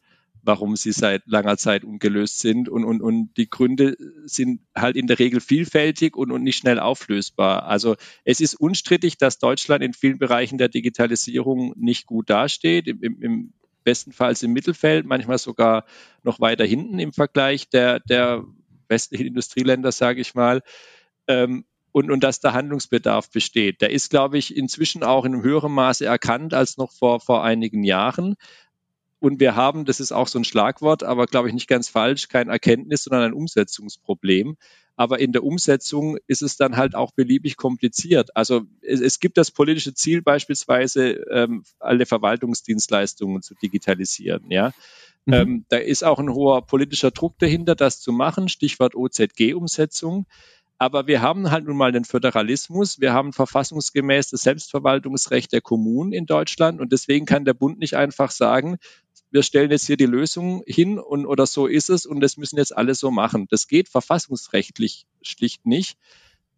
[0.43, 2.69] warum sie seit langer Zeit ungelöst sind.
[2.69, 6.79] Und, und, und die Gründe sind halt in der Regel vielfältig und, und nicht schnell
[6.79, 7.63] auflösbar.
[7.63, 12.87] Also es ist unstrittig, dass Deutschland in vielen Bereichen der Digitalisierung nicht gut dasteht.
[12.87, 15.85] Im, im, bestenfalls im Mittelfeld, manchmal sogar
[16.23, 18.43] noch weiter hinten im Vergleich der, der
[18.87, 20.61] westlichen Industrieländer, sage ich mal.
[21.27, 23.81] Ähm, und, und dass da Handlungsbedarf besteht.
[23.81, 27.43] Der ist, glaube ich, inzwischen auch in einem höheren Maße erkannt als noch vor, vor
[27.43, 28.35] einigen Jahren.
[29.23, 32.27] Und wir haben, das ist auch so ein Schlagwort, aber glaube ich nicht ganz falsch,
[32.27, 34.57] kein Erkenntnis, sondern ein Umsetzungsproblem.
[34.97, 38.35] Aber in der Umsetzung ist es dann halt auch beliebig kompliziert.
[38.35, 44.51] Also es, es gibt das politische Ziel beispielsweise, ähm, alle Verwaltungsdienstleistungen zu digitalisieren.
[44.51, 44.73] Ja,
[45.23, 45.33] mhm.
[45.33, 48.49] ähm, da ist auch ein hoher politischer Druck dahinter, das zu machen.
[48.49, 50.25] Stichwort OZG-Umsetzung.
[50.79, 56.11] Aber wir haben halt nun mal den Föderalismus, wir haben verfassungsgemäß das Selbstverwaltungsrecht der Kommunen
[56.11, 58.79] in Deutschland und deswegen kann der Bund nicht einfach sagen,
[59.33, 62.57] wir stellen jetzt hier die Lösung hin und oder so ist es und das müssen
[62.57, 63.47] jetzt alle so machen.
[63.49, 65.97] Das geht verfassungsrechtlich schlicht nicht.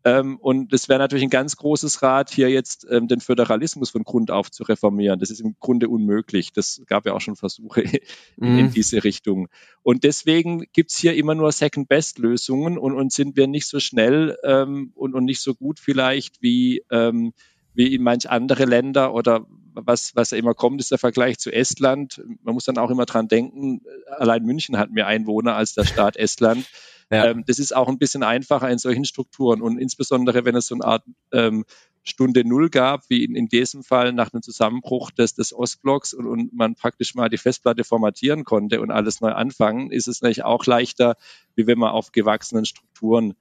[0.04, 4.04] Ähm, und das wäre natürlich ein ganz großes Rad, hier jetzt ähm, den Föderalismus von
[4.04, 5.20] Grund auf zu reformieren.
[5.22, 6.52] Das ist im Grunde unmöglich.
[6.52, 7.82] Das gab ja auch schon Versuche
[8.38, 8.72] in, in mhm.
[8.72, 9.48] diese Richtung.
[9.82, 14.92] Und deswegen gibt's hier immer nur Second-Best-Lösungen und, und sind wir nicht so schnell ähm,
[14.96, 17.32] und, und nicht so gut vielleicht wie, ähm,
[17.76, 22.22] wie in manch andere Länder oder was, was immer kommt, ist der Vergleich zu Estland.
[22.44, 26.16] Man muss dann auch immer dran denken, allein München hat mehr Einwohner als der Staat
[26.18, 26.66] Estland.
[27.12, 27.26] Ja.
[27.26, 30.76] Ähm, das ist auch ein bisschen einfacher in solchen Strukturen und insbesondere, wenn es so
[30.76, 31.66] eine Art ähm,
[32.04, 36.28] Stunde Null gab, wie in, in diesem Fall nach einem Zusammenbruch des, des Ostblocks und,
[36.28, 40.44] und man praktisch mal die Festplatte formatieren konnte und alles neu anfangen, ist es natürlich
[40.44, 41.16] auch leichter,
[41.56, 43.36] wie wenn man auf gewachsenen Strukturen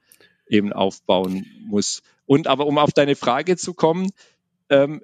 [0.49, 2.03] eben aufbauen muss.
[2.27, 4.11] Und aber um auf deine Frage zu kommen,
[4.71, 5.03] ähm,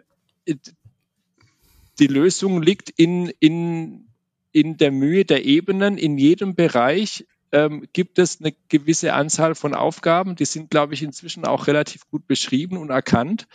[1.99, 4.07] die Lösung liegt in, in,
[4.53, 5.99] in der Mühe der Ebenen.
[5.99, 11.03] In jedem Bereich ähm, gibt es eine gewisse Anzahl von Aufgaben, die sind, glaube ich,
[11.03, 13.49] inzwischen auch relativ gut beschrieben und erkannt,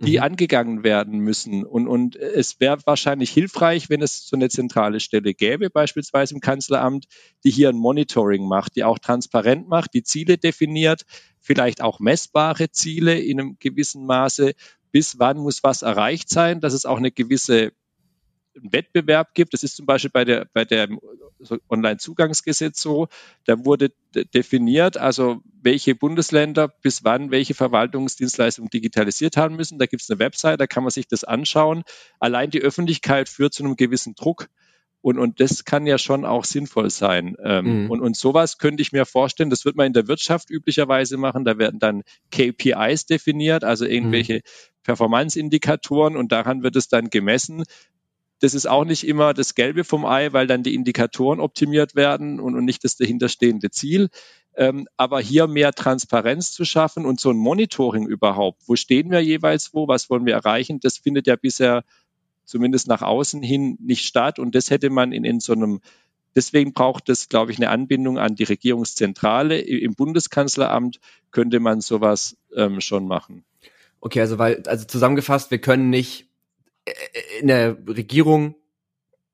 [0.00, 0.22] die mhm.
[0.22, 1.64] angegangen werden müssen.
[1.64, 6.40] Und, und es wäre wahrscheinlich hilfreich, wenn es so eine zentrale Stelle gäbe, beispielsweise im
[6.40, 7.06] Kanzleramt,
[7.44, 11.04] die hier ein Monitoring macht, die auch transparent macht, die Ziele definiert,
[11.38, 14.52] vielleicht auch messbare Ziele in einem gewissen Maße.
[14.92, 17.72] Bis wann muss was erreicht sein, dass es auch eine gewisse
[18.56, 19.52] einen Wettbewerb gibt.
[19.54, 20.88] Das ist zum Beispiel bei der, bei der
[21.68, 23.08] Online-Zugangsgesetz so.
[23.44, 23.92] Da wurde
[24.34, 29.78] definiert, also welche Bundesländer bis wann welche Verwaltungsdienstleistungen digitalisiert haben müssen.
[29.78, 31.84] Da gibt es eine Website, da kann man sich das anschauen.
[32.18, 34.48] Allein die Öffentlichkeit führt zu einem gewissen Druck.
[35.02, 37.34] Und, und das kann ja schon auch sinnvoll sein.
[37.42, 37.90] Ähm, mhm.
[37.90, 41.46] und, und sowas könnte ich mir vorstellen, das wird man in der Wirtschaft üblicherweise machen.
[41.46, 44.40] Da werden dann KPIs definiert, also irgendwelche mhm.
[44.82, 47.64] Performance-Indikatoren und daran wird es dann gemessen,
[48.40, 52.40] das ist auch nicht immer das Gelbe vom Ei, weil dann die Indikatoren optimiert werden
[52.40, 54.08] und, und nicht das dahinterstehende Ziel.
[54.56, 58.62] Ähm, aber hier mehr Transparenz zu schaffen und so ein Monitoring überhaupt.
[58.66, 59.86] Wo stehen wir jeweils wo?
[59.86, 60.80] Was wollen wir erreichen?
[60.80, 61.84] Das findet ja bisher
[62.44, 64.38] zumindest nach außen hin nicht statt.
[64.38, 65.80] Und das hätte man in, in so einem
[66.36, 69.58] Deswegen braucht es, glaube ich, eine Anbindung an die Regierungszentrale.
[69.58, 71.00] Im Bundeskanzleramt
[71.32, 73.44] könnte man sowas ähm, schon machen.
[74.00, 76.29] Okay, also weil, also zusammengefasst, wir können nicht
[77.40, 78.54] in der Regierung,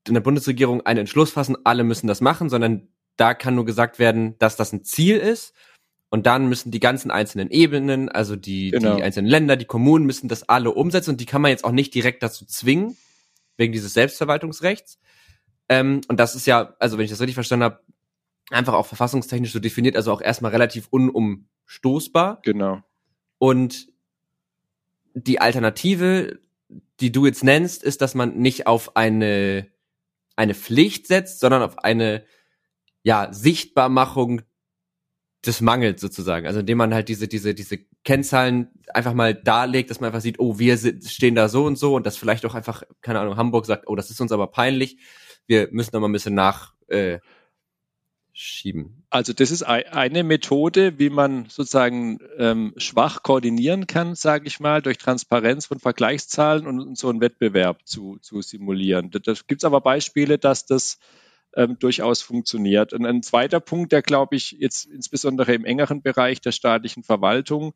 [0.06, 3.98] in der Bundesregierung einen Entschluss fassen, alle müssen das machen, sondern da kann nur gesagt
[3.98, 5.54] werden, dass das ein Ziel ist.
[6.08, 8.96] Und dann müssen die ganzen einzelnen Ebenen, also die, genau.
[8.96, 11.72] die einzelnen Länder, die Kommunen müssen das alle umsetzen und die kann man jetzt auch
[11.72, 12.96] nicht direkt dazu zwingen,
[13.56, 14.98] wegen dieses Selbstverwaltungsrechts.
[15.68, 17.80] Ähm, und das ist ja, also wenn ich das richtig verstanden habe,
[18.50, 22.40] einfach auch verfassungstechnisch so definiert, also auch erstmal relativ unumstoßbar.
[22.42, 22.82] Genau.
[23.38, 23.88] Und
[25.14, 26.38] die Alternative,
[27.00, 29.68] die du jetzt nennst, ist, dass man nicht auf eine,
[30.34, 32.24] eine Pflicht setzt, sondern auf eine,
[33.02, 34.42] ja, Sichtbarmachung
[35.44, 36.46] des Mangels sozusagen.
[36.46, 40.40] Also indem man halt diese, diese, diese Kennzahlen einfach mal darlegt, dass man einfach sieht,
[40.40, 43.66] oh, wir stehen da so und so und das vielleicht auch einfach, keine Ahnung, Hamburg
[43.66, 44.98] sagt, oh, das ist uns aber peinlich
[45.46, 47.20] wir müssen noch mal ein bisschen nach äh,
[48.32, 49.05] schieben.
[49.16, 54.82] Also das ist eine Methode, wie man sozusagen ähm, schwach koordinieren kann, sage ich mal,
[54.82, 59.10] durch Transparenz von Vergleichszahlen und, so einen Wettbewerb zu, zu simulieren.
[59.10, 60.98] Da, gibt es aber Beispiele, dass das
[61.54, 62.92] ähm, durchaus funktioniert.
[62.92, 67.72] Und ein zweiter Punkt, der, glaube ich, jetzt insbesondere im engeren Bereich der staatlichen Verwaltung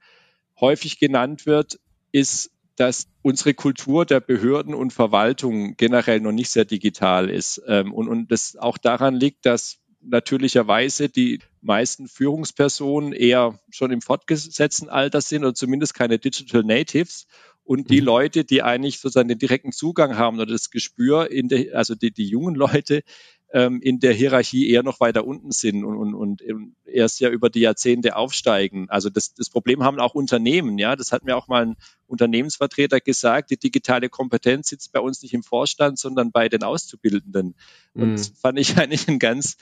[0.60, 1.80] häufig genannt wird,
[2.12, 7.62] ist dass unsere Kultur der Behörden und Verwaltung generell noch nicht sehr digital ist.
[7.66, 14.00] Ähm, und, und das auch daran liegt, dass natürlicherweise die meisten Führungspersonen eher schon im
[14.00, 17.26] fortgesetzten Alter sind oder zumindest keine Digital Natives.
[17.62, 18.06] Und die mhm.
[18.06, 22.10] Leute, die eigentlich sozusagen den direkten Zugang haben oder das Gespür in der, also die,
[22.10, 23.02] die jungen Leute,
[23.52, 26.42] ähm, in der Hierarchie eher noch weiter unten sind und, und, und
[26.84, 28.88] erst ja über die Jahrzehnte aufsteigen.
[28.90, 30.94] Also das, das Problem haben auch Unternehmen, ja.
[30.94, 31.76] Das hat mir auch mal ein
[32.06, 37.56] Unternehmensvertreter gesagt, die digitale Kompetenz sitzt bei uns nicht im Vorstand, sondern bei den Auszubildenden.
[37.94, 38.16] Und mhm.
[38.16, 39.56] das fand ich eigentlich ein ganz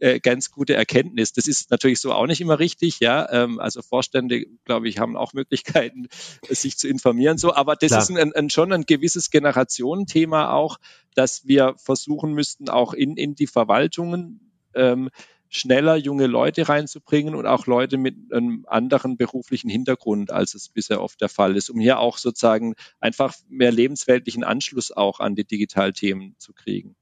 [0.00, 1.32] äh, ganz gute Erkenntnis.
[1.32, 3.30] Das ist natürlich so auch nicht immer richtig, ja.
[3.30, 6.08] Ähm, also Vorstände, glaube ich, haben auch Möglichkeiten,
[6.48, 7.38] sich zu informieren.
[7.38, 8.02] So, aber das Klar.
[8.02, 10.78] ist ein, ein, schon ein gewisses Generationenthema auch,
[11.14, 15.10] dass wir versuchen müssten, auch in, in die Verwaltungen ähm,
[15.48, 21.00] schneller junge Leute reinzubringen und auch Leute mit einem anderen beruflichen Hintergrund, als es bisher
[21.00, 25.44] oft der Fall ist, um hier auch sozusagen einfach mehr lebensweltlichen Anschluss auch an die
[25.44, 26.96] Digitalthemen zu kriegen.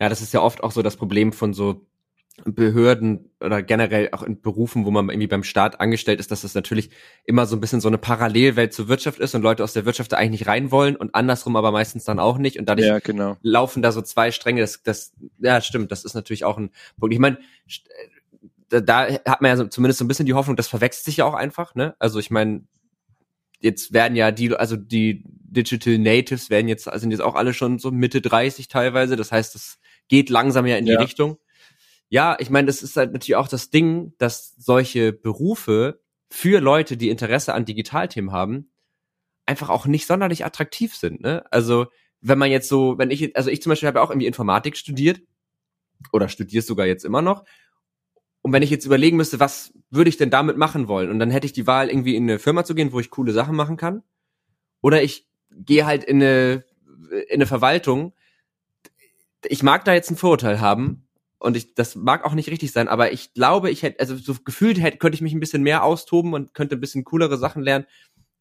[0.00, 1.86] Ja, das ist ja oft auch so das Problem von so
[2.44, 6.54] Behörden oder generell auch in Berufen, wo man irgendwie beim Staat angestellt ist, dass das
[6.54, 6.90] natürlich
[7.24, 10.10] immer so ein bisschen so eine Parallelwelt zur Wirtschaft ist und Leute aus der Wirtschaft
[10.10, 12.98] da eigentlich nicht rein wollen und andersrum aber meistens dann auch nicht und dadurch ja,
[12.98, 13.36] genau.
[13.42, 14.60] laufen da so zwei Stränge.
[14.60, 17.14] Das, das, ja, stimmt, das ist natürlich auch ein Punkt.
[17.14, 17.38] Ich meine,
[18.68, 21.18] da, da hat man ja so, zumindest so ein bisschen die Hoffnung, das verwechselt sich
[21.18, 21.94] ja auch einfach, ne?
[22.00, 22.64] Also ich meine,
[23.60, 27.78] jetzt werden ja die, also die Digital Natives werden jetzt, sind jetzt auch alle schon
[27.78, 29.14] so Mitte 30 teilweise.
[29.14, 29.78] Das heißt, das
[30.08, 31.00] geht langsam ja in die ja.
[31.00, 31.38] Richtung.
[32.08, 36.00] Ja, ich meine, das ist halt natürlich auch das Ding, dass solche Berufe
[36.30, 38.70] für Leute, die Interesse an Digitalthemen haben,
[39.46, 41.20] einfach auch nicht sonderlich attraktiv sind.
[41.20, 41.44] Ne?
[41.50, 41.86] Also
[42.20, 45.20] wenn man jetzt so, wenn ich, also ich zum Beispiel habe auch irgendwie Informatik studiert
[46.12, 47.44] oder studiere sogar jetzt immer noch.
[48.42, 51.10] Und wenn ich jetzt überlegen müsste, was würde ich denn damit machen wollen?
[51.10, 53.32] Und dann hätte ich die Wahl, irgendwie in eine Firma zu gehen, wo ich coole
[53.32, 54.02] Sachen machen kann.
[54.80, 56.64] Oder ich gehe halt in eine,
[57.28, 58.12] in eine Verwaltung.
[59.46, 61.06] Ich mag da jetzt ein Vorurteil haben,
[61.44, 64.34] und ich, das mag auch nicht richtig sein, aber ich glaube, ich hätte, also so
[64.44, 67.62] gefühlt hätte, könnte ich mich ein bisschen mehr austoben und könnte ein bisschen coolere Sachen
[67.62, 67.84] lernen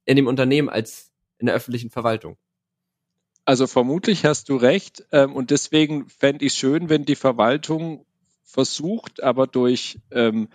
[0.05, 2.37] in dem Unternehmen als in der öffentlichen Verwaltung.
[3.43, 5.05] Also vermutlich hast du recht.
[5.11, 8.05] Ähm, und deswegen fände ich schön, wenn die Verwaltung
[8.43, 10.47] versucht, aber durch ähm,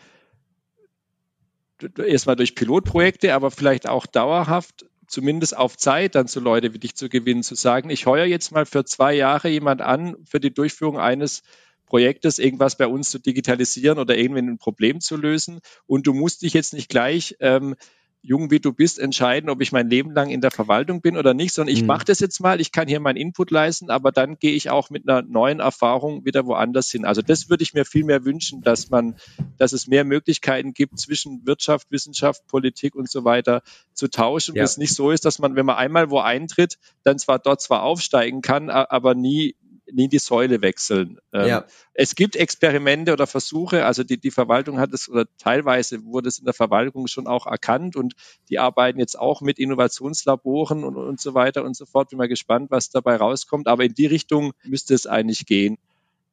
[1.98, 6.94] erstmal durch Pilotprojekte, aber vielleicht auch dauerhaft, zumindest auf Zeit dann zu Leute wie dich
[6.94, 10.52] zu gewinnen, zu sagen, ich heuer jetzt mal für zwei Jahre jemand an für die
[10.52, 11.42] Durchführung eines
[11.88, 15.60] Projektes, irgendwas bei uns zu digitalisieren oder irgendwie ein Problem zu lösen.
[15.86, 17.74] Und du musst dich jetzt nicht gleich ähm,
[18.22, 21.34] jung wie du bist, entscheiden, ob ich mein Leben lang in der Verwaltung bin oder
[21.34, 21.86] nicht, sondern ich mhm.
[21.86, 24.90] mache das jetzt mal, ich kann hier meinen Input leisten, aber dann gehe ich auch
[24.90, 27.04] mit einer neuen Erfahrung wieder woanders hin.
[27.04, 29.16] Also das würde ich mir viel mehr wünschen, dass man,
[29.56, 33.62] dass es mehr Möglichkeiten gibt, zwischen Wirtschaft, Wissenschaft, Politik und so weiter
[33.94, 34.56] zu tauschen.
[34.56, 34.62] Ja.
[34.62, 37.60] Und es nicht so ist, dass man, wenn man einmal wo eintritt, dann zwar dort
[37.60, 39.54] zwar aufsteigen kann, aber nie
[39.92, 41.18] nie die Säule wechseln.
[41.32, 41.66] Ähm, ja.
[41.94, 46.38] Es gibt Experimente oder Versuche, also die, die Verwaltung hat es oder teilweise wurde es
[46.38, 48.14] in der Verwaltung schon auch erkannt und
[48.48, 52.10] die arbeiten jetzt auch mit Innovationslaboren und, und so weiter und so fort.
[52.10, 53.68] Bin mal gespannt, was dabei rauskommt.
[53.68, 55.78] Aber in die Richtung müsste es eigentlich gehen.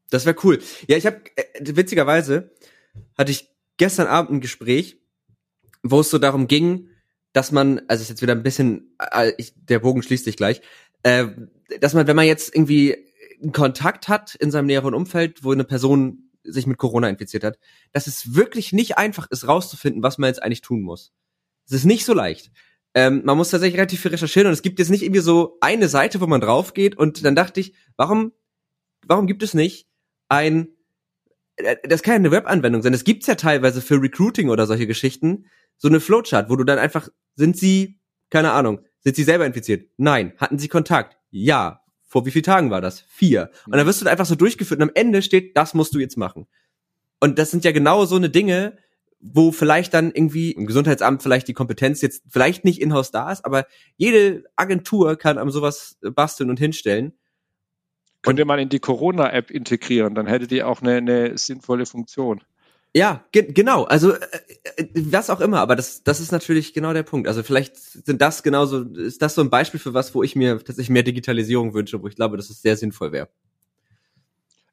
[0.10, 0.60] Das wäre cool.
[0.88, 2.52] Ja, ich habe äh, witzigerweise
[3.18, 4.98] hatte ich gestern Abend ein Gespräch,
[5.84, 6.90] wo es so darum ging,
[7.34, 10.62] dass man, also ist jetzt wieder ein bisschen, äh, der Bogen schließt sich gleich,
[11.04, 11.28] äh,
[11.80, 12.96] dass man, wenn man jetzt irgendwie
[13.42, 17.58] einen Kontakt hat in seinem näheren Umfeld, wo eine Person sich mit Corona infiziert hat,
[17.92, 21.14] dass es wirklich nicht einfach ist, rauszufinden, was man jetzt eigentlich tun muss.
[21.66, 22.52] Es ist nicht so leicht.
[22.94, 25.90] Ähm, man muss tatsächlich relativ viel recherchieren und es gibt jetzt nicht irgendwie so eine
[25.90, 28.32] Seite, wo man drauf geht und dann dachte ich, warum,
[29.06, 29.88] warum gibt es nicht
[30.30, 30.70] ein,
[31.58, 32.94] äh, das kann ja eine Webanwendung sein.
[32.94, 36.80] Es gibt's ja teilweise für Recruiting oder solche Geschichten, so eine Flowchart, wo du dann
[36.80, 39.90] einfach, sind sie, keine Ahnung, sind sie selber infiziert?
[39.98, 40.34] Nein.
[40.38, 41.18] Hatten sie Kontakt?
[41.30, 41.85] Ja.
[42.16, 43.02] Vor wie vielen Tagen war das?
[43.10, 43.52] Vier.
[43.66, 46.16] Und dann wirst du einfach so durchgeführt und am Ende steht, das musst du jetzt
[46.16, 46.48] machen.
[47.20, 48.78] Und das sind ja genau so eine Dinge,
[49.20, 53.44] wo vielleicht dann irgendwie im Gesundheitsamt vielleicht die Kompetenz jetzt vielleicht nicht in-house da ist,
[53.44, 53.66] aber
[53.98, 57.12] jede Agentur kann am sowas basteln und hinstellen.
[58.22, 62.46] Könnt ihr mal in die Corona-App integrieren, dann hättet ihr auch eine, eine sinnvolle Funktion.
[62.96, 63.84] Ja, ge genau.
[63.84, 64.20] Also äh,
[64.78, 67.28] äh, was auch immer, aber das, das ist natürlich genau der Punkt.
[67.28, 70.60] Also vielleicht sind das genauso, ist das so ein Beispiel für was, wo ich mir
[70.60, 73.28] tatsächlich mehr Digitalisierung wünsche, wo ich glaube, dass es sehr sinnvoll wäre.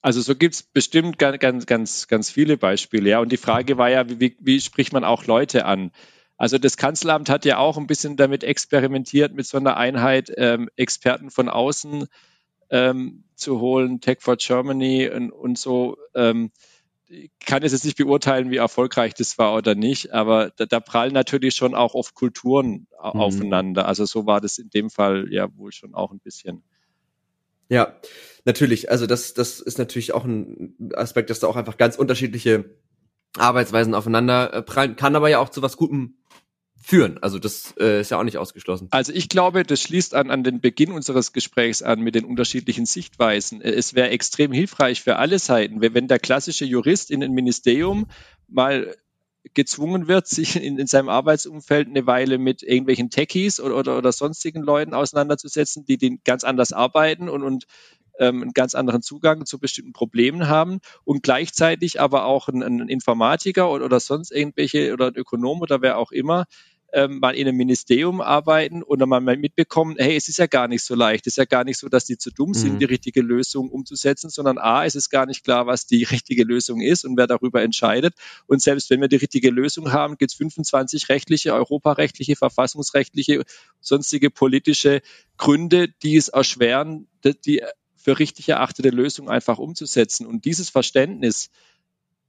[0.02, 3.18] Also so gibt's bestimmt ganz, ganz, ganz, ganz viele Beispiele, ja.
[3.18, 5.90] Und die Frage war ja, wie, wie spricht man auch Leute an?
[6.36, 10.70] Also das Kanzleramt hat ja auch ein bisschen damit experimentiert, mit so einer Einheit ähm,
[10.76, 12.06] Experten von außen
[12.70, 15.96] ähm, zu holen, Tech for Germany und, und so.
[16.14, 16.52] Ähm,
[17.44, 21.12] kann es jetzt nicht beurteilen, wie erfolgreich das war oder nicht, aber da, da prallen
[21.12, 22.86] natürlich schon auch oft Kulturen mhm.
[22.98, 23.86] aufeinander.
[23.86, 26.62] Also so war das in dem Fall ja wohl schon auch ein bisschen.
[27.68, 27.96] Ja,
[28.44, 28.90] natürlich.
[28.90, 32.76] Also das, das ist natürlich auch ein Aspekt, dass da auch einfach ganz unterschiedliche
[33.38, 36.18] Arbeitsweisen aufeinander äh, prallen, kann aber ja auch zu was Gutem
[36.82, 37.18] führen.
[37.22, 38.88] Also das äh, ist ja auch nicht ausgeschlossen.
[38.90, 42.86] Also ich glaube, das schließt an, an den Beginn unseres Gesprächs an mit den unterschiedlichen
[42.86, 43.60] Sichtweisen.
[43.60, 48.06] Äh, es wäre extrem hilfreich für alle Seiten, wenn der klassische Jurist in ein Ministerium
[48.48, 48.94] mal
[49.54, 54.12] gezwungen wird, sich in, in seinem Arbeitsumfeld eine Weile mit irgendwelchen Techies oder, oder, oder
[54.12, 57.66] sonstigen Leuten auseinanderzusetzen, die den ganz anders arbeiten und, und
[58.18, 62.88] ähm, einen ganz anderen Zugang zu bestimmten Problemen haben und gleichzeitig aber auch ein, ein
[62.88, 66.46] Informatiker oder, oder sonst irgendwelche oder ein Ökonom oder wer auch immer
[66.92, 70.68] ähm, mal in einem Ministerium arbeiten und dann mal mitbekommen, hey, es ist ja gar
[70.68, 71.26] nicht so leicht.
[71.26, 72.54] Es ist ja gar nicht so, dass die zu dumm mhm.
[72.54, 76.44] sind, die richtige Lösung umzusetzen, sondern A, es ist gar nicht klar, was die richtige
[76.44, 78.14] Lösung ist und wer darüber entscheidet.
[78.46, 83.42] Und selbst wenn wir die richtige Lösung haben, gibt es 25 rechtliche, europarechtliche, verfassungsrechtliche,
[83.80, 85.00] sonstige politische
[85.38, 87.08] Gründe, die es erschweren,
[87.46, 87.62] die
[87.96, 90.26] für richtig erachtete Lösung einfach umzusetzen.
[90.26, 91.50] Und dieses Verständnis,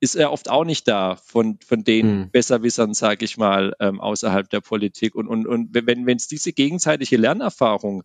[0.04, 2.30] ist er oft auch nicht da von, von den mhm.
[2.30, 5.16] Besserwissern, sage ich mal, ähm, außerhalb der Politik.
[5.16, 8.04] Und, und, und wenn es diese gegenseitige Lernerfahrung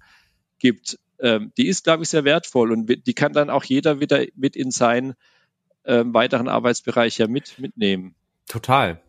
[0.61, 4.24] gibt, ähm, die ist, glaube ich, sehr wertvoll und die kann dann auch jeder wieder
[4.36, 5.14] mit in seinen
[5.84, 8.14] ähm, weiteren Arbeitsbereich ja mit, mitnehmen.
[8.46, 9.03] Total.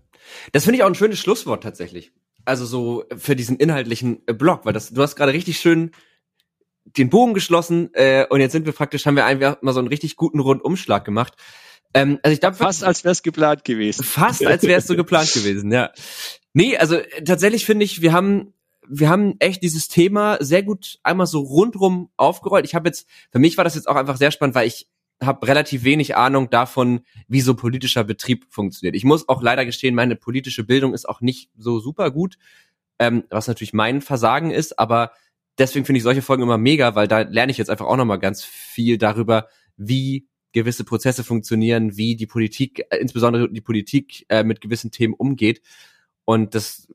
[0.51, 2.11] Das finde ich auch ein schönes Schlusswort tatsächlich.
[2.43, 5.91] Also so für diesen inhaltlichen äh, Blog, weil das, du hast gerade richtig schön
[6.97, 9.89] den Bogen geschlossen äh, und jetzt sind wir praktisch, haben wir einfach mal so einen
[9.89, 11.35] richtig guten Rundumschlag gemacht.
[11.93, 14.03] Ähm, also ich glaube fast als wäre es geplant gewesen.
[14.03, 15.91] Fast als wäre es so geplant gewesen, ja.
[16.53, 18.53] Nee, also äh, tatsächlich finde ich, wir haben
[18.87, 22.65] wir haben echt dieses Thema sehr gut einmal so rundrum aufgerollt.
[22.65, 24.87] Ich habe jetzt für mich war das jetzt auch einfach sehr spannend, weil ich
[25.21, 28.95] habe relativ wenig Ahnung davon, wie so politischer Betrieb funktioniert.
[28.95, 32.37] Ich muss auch leider gestehen, meine politische Bildung ist auch nicht so super gut,
[32.99, 35.11] ähm, was natürlich mein Versagen ist, aber
[35.57, 38.19] deswegen finde ich solche Folgen immer mega, weil da lerne ich jetzt einfach auch nochmal
[38.19, 44.43] ganz viel darüber, wie gewisse Prozesse funktionieren, wie die Politik, äh, insbesondere die Politik äh,
[44.43, 45.61] mit gewissen Themen umgeht.
[46.25, 46.87] Und das,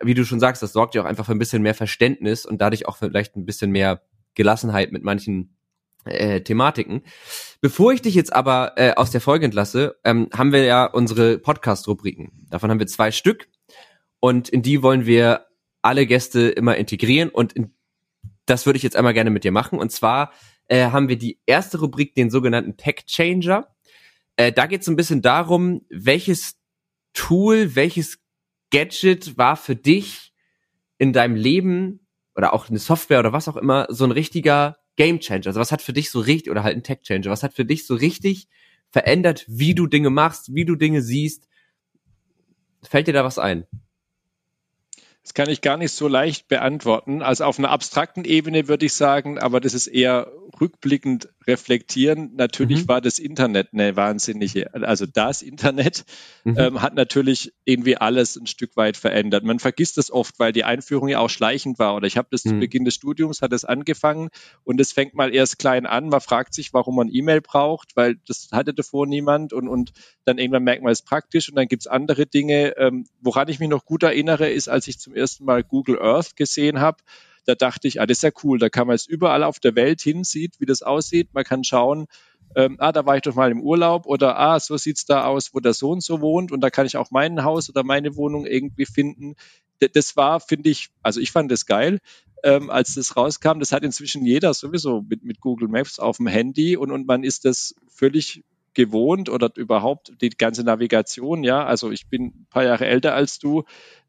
[0.00, 2.60] wie du schon sagst, das sorgt ja auch einfach für ein bisschen mehr Verständnis und
[2.60, 4.02] dadurch auch vielleicht ein bisschen mehr
[4.34, 5.56] Gelassenheit mit manchen
[6.04, 7.02] äh, Thematiken.
[7.60, 11.38] Bevor ich dich jetzt aber äh, aus der Folge entlasse, ähm, haben wir ja unsere
[11.38, 12.46] Podcast-Rubriken.
[12.50, 13.48] Davon haben wir zwei Stück
[14.20, 15.46] und in die wollen wir
[15.82, 17.74] alle Gäste immer integrieren und in,
[18.46, 19.78] das würde ich jetzt einmal gerne mit dir machen.
[19.78, 20.32] Und zwar
[20.68, 23.74] äh, haben wir die erste Rubrik, den sogenannten Tech Changer.
[24.36, 26.56] Äh, da geht es ein bisschen darum, welches
[27.12, 28.18] Tool, welches
[28.70, 30.32] Gadget war für dich
[30.98, 32.06] in deinem Leben
[32.36, 35.46] oder auch eine Software oder was auch immer so ein richtiger Game Changer.
[35.46, 37.30] Also was hat für dich so richtig oder halt ein Tech Changer?
[37.30, 38.48] Was hat für dich so richtig
[38.90, 41.48] verändert, wie du Dinge machst, wie du Dinge siehst?
[42.82, 43.66] Fällt dir da was ein?
[45.28, 47.20] Das kann ich gar nicht so leicht beantworten.
[47.20, 52.32] Also auf einer abstrakten Ebene würde ich sagen, aber das ist eher rückblickend reflektieren.
[52.34, 52.88] Natürlich mhm.
[52.88, 56.06] war das Internet eine wahnsinnige, also das Internet
[56.44, 56.58] mhm.
[56.58, 59.44] ähm, hat natürlich irgendwie alles ein Stück weit verändert.
[59.44, 61.94] Man vergisst das oft, weil die Einführung ja auch schleichend war.
[61.94, 62.48] Oder ich habe das mhm.
[62.48, 64.30] zu Beginn des Studiums, hat es angefangen
[64.64, 66.08] und es fängt mal erst klein an.
[66.08, 69.92] Man fragt sich, warum man E-Mail braucht, weil das hatte davor niemand und, und
[70.24, 72.76] dann irgendwann merkt man es praktisch und dann gibt's andere Dinge.
[72.78, 76.36] Ähm, woran ich mich noch gut erinnere, ist, als ich zum ersten Mal Google Earth
[76.36, 76.98] gesehen habe,
[77.44, 79.74] da dachte ich, ah, das ist ja cool, da kann man jetzt überall auf der
[79.74, 81.32] Welt hinsieht, wie das aussieht.
[81.32, 82.06] Man kann schauen,
[82.54, 85.54] ähm, ah, da war ich doch mal im Urlaub oder ah, so sieht's da aus,
[85.54, 88.46] wo der Sohn so wohnt und da kann ich auch mein Haus oder meine Wohnung
[88.46, 89.34] irgendwie finden.
[89.80, 92.00] D das war, finde ich, also ich fand das geil,
[92.42, 93.60] ähm, als das rauskam.
[93.60, 97.24] Das hat inzwischen jeder sowieso mit, mit Google Maps auf dem Handy und, und man
[97.24, 98.44] ist das völlig
[98.74, 101.64] gewohnt oder überhaupt die ganze Navigation, ja.
[101.64, 103.64] Also ich bin ein paar Jahre älter als du.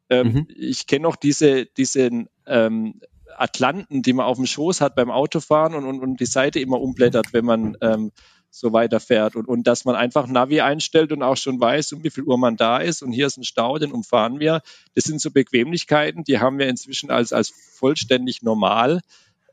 [0.09, 0.47] Ähm, mhm.
[0.55, 3.01] Ich kenne noch diese, diesen ähm,
[3.37, 6.81] Atlanten, die man auf dem Schoß hat beim Autofahren und, und, und die Seite immer
[6.81, 8.11] umblättert, wenn man ähm,
[8.51, 9.35] so weiterfährt.
[9.35, 12.37] Und, und dass man einfach Navi einstellt und auch schon weiß, um wie viel Uhr
[12.37, 14.61] man da ist und hier ist ein Stau, den umfahren wir.
[14.95, 19.01] Das sind so Bequemlichkeiten, die haben wir inzwischen als, als vollständig normal.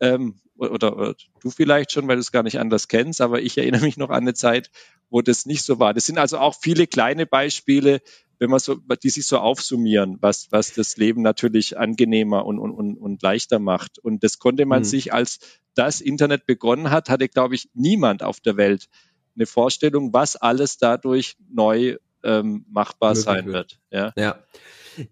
[0.01, 3.59] Ähm, oder, oder du vielleicht schon, weil du es gar nicht anders kennst, aber ich
[3.59, 4.71] erinnere mich noch an eine Zeit,
[5.11, 5.93] wo das nicht so war.
[5.93, 8.01] Das sind also auch viele kleine Beispiele,
[8.39, 12.73] wenn man so, die sich so aufsummieren, was, was das Leben natürlich angenehmer und, und,
[12.73, 13.99] und, und leichter macht.
[13.99, 14.85] Und das konnte man mhm.
[14.85, 15.39] sich, als
[15.75, 18.89] das Internet begonnen hat, hatte, glaube ich, niemand auf der Welt
[19.35, 23.79] eine Vorstellung, was alles dadurch neu ähm, machbar Möglich sein wird.
[23.91, 24.13] Ja.
[24.17, 24.45] ja.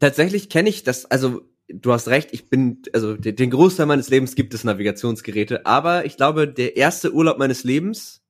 [0.00, 4.08] Tatsächlich kenne ich das, also du hast recht, ich bin, also den, den Großteil meines
[4.08, 8.23] Lebens gibt es Navigationsgeräte, aber ich glaube, der erste Urlaub meines Lebens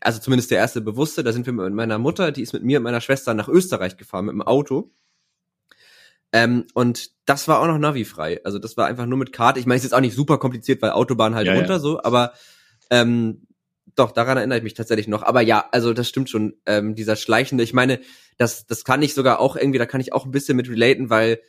[0.00, 2.78] also zumindest der erste bewusste, da sind wir mit meiner Mutter, die ist mit mir
[2.78, 4.92] und meiner Schwester nach Österreich gefahren mit dem Auto.
[6.32, 8.40] Ähm, und das war auch noch Navi-frei.
[8.44, 9.58] Also das war einfach nur mit Karte.
[9.58, 11.78] Ich meine, es ist jetzt auch nicht super kompliziert, weil Autobahn halt ja, runter ja.
[11.78, 12.32] so, aber
[12.88, 13.46] ähm,
[13.96, 15.22] doch, daran erinnere ich mich tatsächlich noch.
[15.22, 18.00] Aber ja, also das stimmt schon, ähm, dieser schleichende, ich meine,
[18.38, 21.10] das, das kann ich sogar auch irgendwie, da kann ich auch ein bisschen mit relaten,
[21.10, 21.40] weil,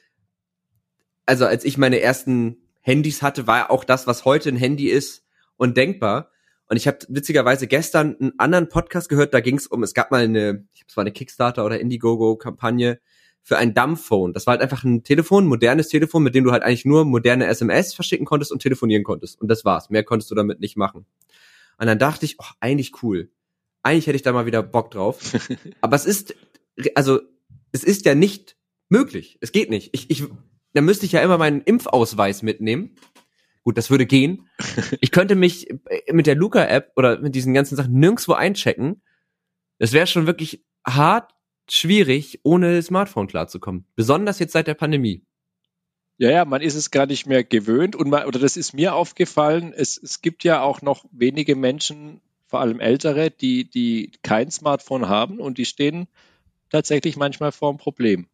[1.25, 5.23] also als ich meine ersten Handys hatte, war auch das, was heute ein Handy ist,
[5.57, 6.30] undenkbar.
[6.71, 10.09] Und ich habe witzigerweise gestern einen anderen Podcast gehört, da ging es um, es gab
[10.09, 13.01] mal eine, ich glaube, es war eine Kickstarter oder Indiegogo-Kampagne
[13.43, 14.31] für ein Dumbphone.
[14.31, 17.03] Das war halt einfach ein Telefon, ein modernes Telefon, mit dem du halt eigentlich nur
[17.03, 19.41] moderne SMS verschicken konntest und telefonieren konntest.
[19.41, 19.89] Und das war's.
[19.89, 21.05] Mehr konntest du damit nicht machen.
[21.77, 23.29] Und dann dachte ich, oh, eigentlich cool.
[23.83, 25.19] Eigentlich hätte ich da mal wieder Bock drauf.
[25.81, 26.35] Aber es ist,
[26.95, 27.19] also,
[27.73, 28.55] es ist ja nicht
[28.87, 29.37] möglich.
[29.41, 29.89] Es geht nicht.
[29.91, 30.23] Ich, ich,
[30.73, 32.95] da müsste ich ja immer meinen Impfausweis mitnehmen
[33.63, 34.47] Gut, das würde gehen.
[35.01, 35.67] Ich könnte mich
[36.11, 39.01] mit der Luca-App oder mit diesen ganzen Sachen nirgendwo einchecken.
[39.77, 41.33] Es wäre schon wirklich hart
[41.69, 43.85] schwierig, ohne Smartphone klarzukommen.
[43.95, 45.23] Besonders jetzt seit der Pandemie.
[46.17, 48.93] Ja, ja, man ist es gar nicht mehr gewöhnt und man, oder das ist mir
[48.93, 54.51] aufgefallen, es, es gibt ja auch noch wenige Menschen, vor allem ältere, die, die kein
[54.51, 56.07] Smartphone haben und die stehen
[56.69, 58.27] tatsächlich manchmal vor einem Problem.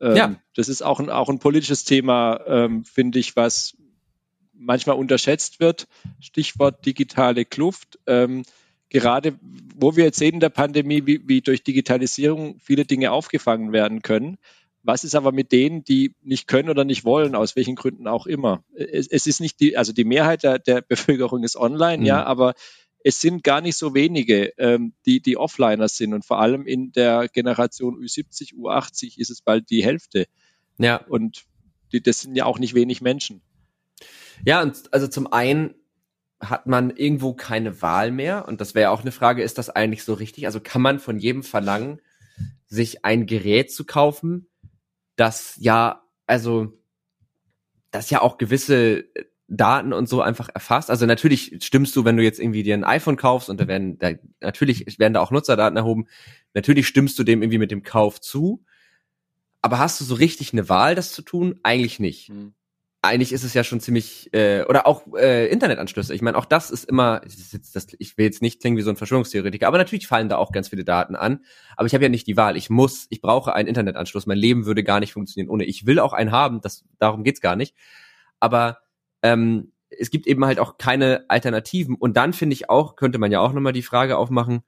[0.00, 0.34] Ähm, ja.
[0.54, 3.76] Das ist auch ein, auch ein politisches Thema, ähm, finde ich, was
[4.56, 5.86] manchmal unterschätzt wird.
[6.20, 7.98] Stichwort digitale Kluft.
[8.06, 8.44] Ähm,
[8.88, 9.38] gerade
[9.74, 14.02] wo wir jetzt sehen in der Pandemie, wie, wie durch Digitalisierung viele Dinge aufgefangen werden
[14.02, 14.38] können.
[14.84, 18.26] Was ist aber mit denen, die nicht können oder nicht wollen, aus welchen Gründen auch
[18.26, 18.62] immer?
[18.74, 22.06] Es, es ist nicht die, also die Mehrheit der, der Bevölkerung ist online, mhm.
[22.06, 22.54] ja, aber
[23.02, 26.14] es sind gar nicht so wenige, ähm, die, die Offliner sind.
[26.14, 30.26] Und vor allem in der Generation Ü70, U80 ist es bald die Hälfte.
[30.78, 30.96] Ja.
[30.96, 31.44] Und
[31.92, 33.42] die, das sind ja auch nicht wenig Menschen.
[34.44, 35.74] Ja, und also zum einen
[36.40, 38.46] hat man irgendwo keine Wahl mehr.
[38.48, 40.46] Und das wäre auch eine Frage, ist das eigentlich so richtig?
[40.46, 42.00] Also kann man von jedem verlangen,
[42.66, 44.48] sich ein Gerät zu kaufen,
[45.16, 46.72] das ja, also,
[47.90, 49.04] das ja auch gewisse
[49.46, 50.90] Daten und so einfach erfasst.
[50.90, 53.98] Also natürlich stimmst du, wenn du jetzt irgendwie dir ein iPhone kaufst und da werden,
[53.98, 56.08] da, natürlich werden da auch Nutzerdaten erhoben.
[56.54, 58.64] Natürlich stimmst du dem irgendwie mit dem Kauf zu.
[59.62, 61.60] Aber hast du so richtig eine Wahl, das zu tun?
[61.62, 62.28] Eigentlich nicht.
[62.28, 62.54] Hm
[63.04, 66.14] eigentlich ist es ja schon ziemlich äh, oder auch äh, Internetanschlüsse.
[66.14, 67.20] Ich meine, auch das ist immer.
[67.20, 70.52] Das ich will jetzt nicht klingen wie so ein Verschwörungstheoretiker, aber natürlich fallen da auch
[70.52, 71.44] ganz viele Daten an.
[71.76, 72.56] Aber ich habe ja nicht die Wahl.
[72.56, 74.26] Ich muss, ich brauche einen Internetanschluss.
[74.26, 75.64] Mein Leben würde gar nicht funktionieren ohne.
[75.64, 76.60] Ich will auch einen haben.
[76.60, 77.74] Das darum geht's gar nicht.
[78.40, 78.78] Aber
[79.22, 81.96] ähm, es gibt eben halt auch keine Alternativen.
[81.96, 84.62] Und dann finde ich auch könnte man ja auch nochmal die Frage aufmachen,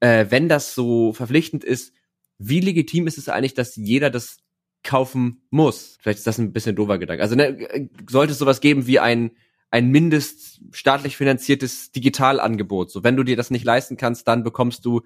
[0.00, 1.92] äh, wenn das so verpflichtend ist,
[2.38, 4.38] wie legitim ist es eigentlich, dass jeder das
[4.82, 5.98] kaufen muss.
[6.00, 7.22] Vielleicht ist das ein bisschen doofer Gedanke.
[7.22, 9.32] Also ne, sollte es sowas geben wie ein
[9.72, 12.90] ein mindest staatlich finanziertes Digitalangebot.
[12.90, 15.00] So, wenn du dir das nicht leisten kannst, dann bekommst du,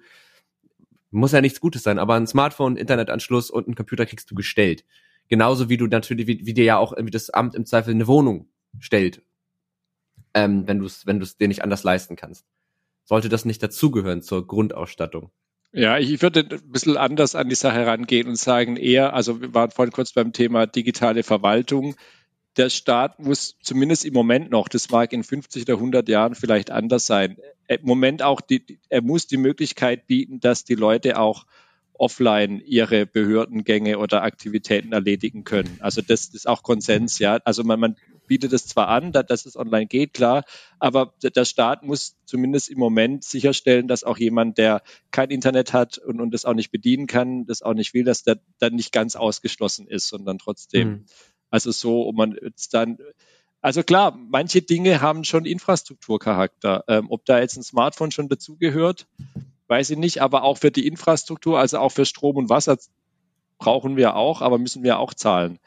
[1.09, 4.83] muss ja nichts Gutes sein, aber ein Smartphone, Internetanschluss und einen Computer kriegst du gestellt.
[5.29, 8.07] Genauso wie du natürlich, wie, wie dir ja auch irgendwie das Amt im Zweifel eine
[8.07, 9.21] Wohnung stellt,
[10.33, 12.45] ähm, wenn du es, wenn du es dir nicht anders leisten kannst.
[13.05, 15.31] Sollte das nicht dazugehören zur Grundausstattung?
[15.77, 19.53] Ja, ich würde ein bisschen anders an die Sache rangehen und sagen eher, also wir
[19.53, 21.95] waren vorhin kurz beim Thema digitale Verwaltung.
[22.57, 26.71] Der Staat muss zumindest im Moment noch, das mag in 50 oder 100 Jahren vielleicht
[26.71, 31.45] anders sein, im Moment auch, die, er muss die Möglichkeit bieten, dass die Leute auch
[31.93, 35.77] offline ihre Behördengänge oder Aktivitäten erledigen können.
[35.79, 37.39] Also das ist auch Konsens, ja.
[37.43, 37.95] Also man, man
[38.27, 40.43] bietet es zwar an, dass es online geht, klar,
[40.79, 45.97] aber der Staat muss zumindest im Moment sicherstellen, dass auch jemand, der kein Internet hat
[45.97, 48.91] und, und das auch nicht bedienen kann, das auch nicht will, dass der dann nicht
[48.91, 50.89] ganz ausgeschlossen ist, sondern trotzdem.
[50.89, 51.05] Mhm.
[51.49, 52.97] Also so, um man jetzt dann
[53.61, 56.83] also klar, manche Dinge haben schon Infrastrukturcharakter.
[56.87, 59.07] Ähm, ob da jetzt ein Smartphone schon dazugehört,
[59.67, 62.77] weiß ich nicht, aber auch für die Infrastruktur, also auch für Strom und Wasser
[63.57, 65.59] brauchen wir auch, aber müssen wir auch zahlen.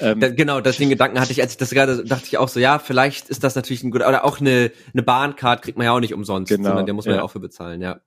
[0.00, 2.48] Ähm, da, genau, das den Gedanken hatte ich, als ich das gerade dachte ich auch
[2.48, 5.86] so, ja, vielleicht ist das natürlich ein guter, oder auch eine, eine Bahncard kriegt man
[5.86, 7.20] ja auch nicht umsonst, genau, sondern der muss man ja.
[7.20, 8.00] ja auch für bezahlen, ja.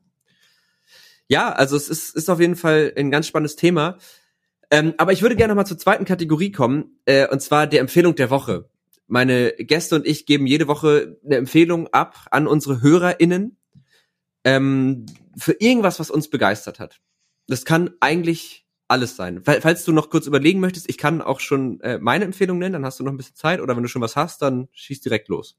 [1.28, 3.98] Ja, also es ist, ist auf jeden Fall ein ganz spannendes Thema.
[4.70, 7.82] Ähm, aber ich würde gerne noch mal zur zweiten Kategorie kommen, äh, und zwar der
[7.82, 8.70] Empfehlung der Woche.
[9.08, 13.58] Meine Gäste und ich geben jede Woche eine Empfehlung ab an unsere HörerInnen
[14.46, 15.06] ähm,
[15.38, 17.02] für irgendwas, was uns begeistert hat.
[17.48, 18.61] Das kann eigentlich
[18.92, 19.42] alles sein.
[19.44, 22.86] Falls du noch kurz überlegen möchtest, ich kann auch schon äh, meine Empfehlung nennen, dann
[22.86, 25.30] hast du noch ein bisschen Zeit oder wenn du schon was hast, dann schieß direkt
[25.30, 25.58] los.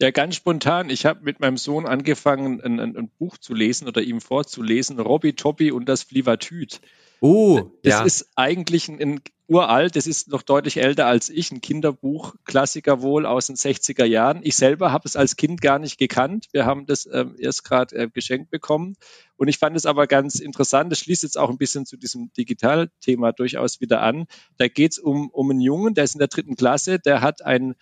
[0.00, 0.90] Ja, ganz spontan.
[0.90, 5.00] Ich habe mit meinem Sohn angefangen, ein, ein, ein, Buch zu lesen oder ihm vorzulesen,
[5.00, 6.80] Robby Toppi und das Flievertüt.
[7.20, 8.04] Oh, das ja.
[8.04, 13.00] ist eigentlich ein, ein uralt, das ist noch deutlich älter als ich, ein Kinderbuch, Klassiker
[13.00, 14.40] wohl aus den 60er Jahren.
[14.42, 16.48] Ich selber habe es als Kind gar nicht gekannt.
[16.52, 18.94] Wir haben das ähm, erst gerade äh, geschenkt bekommen.
[19.36, 22.30] Und ich fand es aber ganz interessant, das schließt jetzt auch ein bisschen zu diesem
[22.36, 24.26] Digitalthema durchaus wieder an.
[24.58, 27.42] Da geht es um, um einen Jungen, der ist in der dritten Klasse, der hat
[27.42, 27.74] ein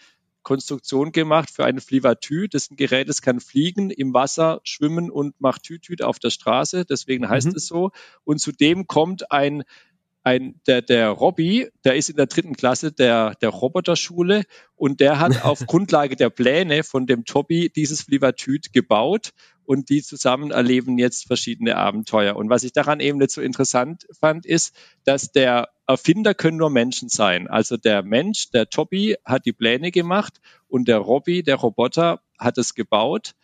[0.47, 2.47] Konstruktion gemacht für eine Flivatü.
[2.47, 6.30] Das ist ein Gerät, das kann fliegen, im Wasser schwimmen und macht Tütüt auf der
[6.30, 6.84] Straße.
[6.84, 7.55] Deswegen heißt mhm.
[7.57, 7.90] es so.
[8.22, 9.64] Und zudem kommt ein
[10.22, 14.42] ein, der, der Robby, der ist in der dritten Klasse der, der Roboterschule
[14.74, 19.30] und der hat auf Grundlage der Pläne von dem Tobi dieses Flivatüt gebaut
[19.64, 22.34] und die zusammen erleben jetzt verschiedene Abenteuer.
[22.34, 24.74] Und was ich daran eben nicht so interessant fand, ist,
[25.05, 27.47] dass der Erfinder können nur Menschen sein.
[27.47, 32.59] Also der Mensch, der Tobi, hat die Pläne gemacht und der Robby, der Roboter, hat
[32.59, 33.34] es gebaut,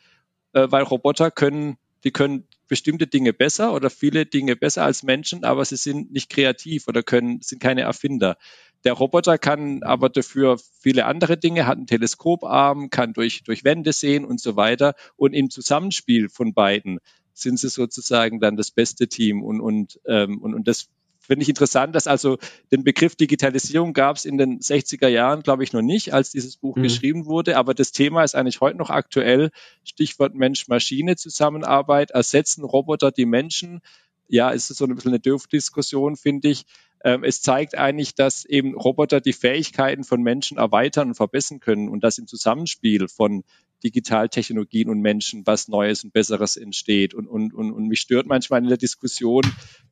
[0.53, 5.45] äh, weil Roboter können, die können bestimmte Dinge besser oder viele Dinge besser als Menschen,
[5.45, 8.37] aber sie sind nicht kreativ oder können, sind keine Erfinder.
[8.85, 13.93] Der Roboter kann aber dafür viele andere Dinge, hat einen Teleskoparm, kann durch, durch Wände
[13.93, 14.95] sehen und so weiter.
[15.17, 16.99] Und im Zusammenspiel von beiden
[17.35, 19.43] sind sie sozusagen dann das beste Team.
[19.43, 20.89] Und, und, ähm, und, und das
[21.23, 22.39] finde ich interessant, dass also
[22.71, 26.57] den Begriff Digitalisierung gab es in den 60er Jahren, glaube ich, noch nicht, als dieses
[26.57, 26.83] Buch mhm.
[26.83, 27.57] geschrieben wurde.
[27.57, 29.51] Aber das Thema ist eigentlich heute noch aktuell.
[29.85, 32.11] Stichwort Mensch-Maschine-Zusammenarbeit.
[32.11, 33.81] Ersetzen Roboter die Menschen?
[34.29, 36.65] Ja, ist so ein bisschen eine Dürfdiskussion, finde ich.
[37.05, 41.89] Ähm, es zeigt eigentlich, dass eben Roboter die Fähigkeiten von Menschen erweitern und verbessern können
[41.89, 43.45] und dass im Zusammenspiel von
[43.83, 47.15] Digitaltechnologien und Menschen was Neues und Besseres entsteht.
[47.15, 49.43] Und, und, und, und mich stört manchmal in der Diskussion,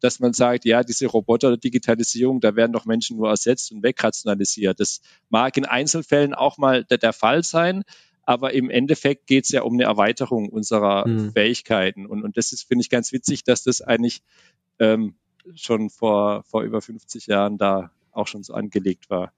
[0.00, 4.80] dass man sagt, ja, diese Roboter Digitalisierung, da werden doch Menschen nur ersetzt und wegrationalisiert.
[4.80, 7.82] Das mag in Einzelfällen auch mal der, der Fall sein,
[8.22, 11.32] aber im Endeffekt geht es ja um eine Erweiterung unserer mhm.
[11.32, 12.06] Fähigkeiten.
[12.06, 14.22] Und, und das ist, finde ich, ganz witzig, dass das eigentlich
[14.78, 15.14] ähm,
[15.54, 19.32] schon vor, vor über 50 Jahren da auch schon so angelegt war.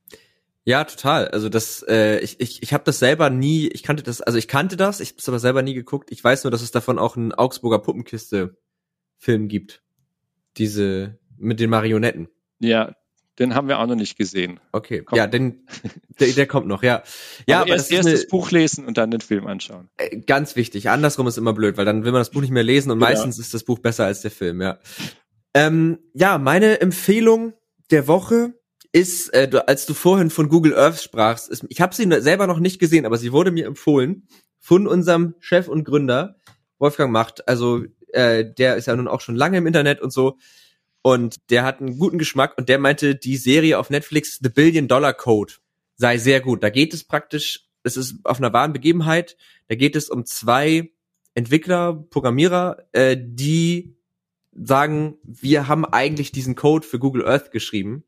[0.64, 1.28] Ja, total.
[1.28, 4.46] Also das, äh, ich, ich, ich habe das selber nie, ich kannte das, also ich
[4.46, 6.12] kannte das, ich habe es aber selber nie geguckt.
[6.12, 9.82] Ich weiß nur, dass es davon auch einen Augsburger Puppenkiste-Film gibt.
[10.58, 12.28] Diese mit den Marionetten.
[12.60, 12.94] Ja,
[13.38, 14.60] den haben wir auch noch nicht gesehen.
[14.70, 15.16] Okay, kommt.
[15.16, 15.66] ja, den,
[16.20, 17.02] der, der kommt noch, ja.
[17.46, 19.88] Ja, aber, aber erst, erst eine, das Buch lesen und dann den Film anschauen.
[19.96, 20.90] Äh, ganz wichtig.
[20.90, 23.10] Andersrum ist immer blöd, weil dann will man das Buch nicht mehr lesen und genau.
[23.10, 24.78] meistens ist das Buch besser als der Film, ja.
[25.54, 27.54] Ähm, ja, meine Empfehlung
[27.90, 28.54] der Woche
[28.92, 32.46] ist, äh, du, als du vorhin von Google Earth sprachst, ist, ich habe sie selber
[32.46, 34.28] noch nicht gesehen, aber sie wurde mir empfohlen
[34.60, 36.36] von unserem Chef und Gründer
[36.78, 37.48] Wolfgang Macht.
[37.48, 40.36] Also äh, der ist ja nun auch schon lange im Internet und so.
[41.00, 44.88] Und der hat einen guten Geschmack und der meinte, die Serie auf Netflix The Billion
[44.88, 45.54] Dollar Code
[45.96, 46.62] sei sehr gut.
[46.62, 49.36] Da geht es praktisch, es ist auf einer wahren Begebenheit,
[49.68, 50.92] da geht es um zwei
[51.34, 53.96] Entwickler, Programmierer, äh, die
[54.52, 58.04] sagen, wir haben eigentlich diesen Code für Google Earth geschrieben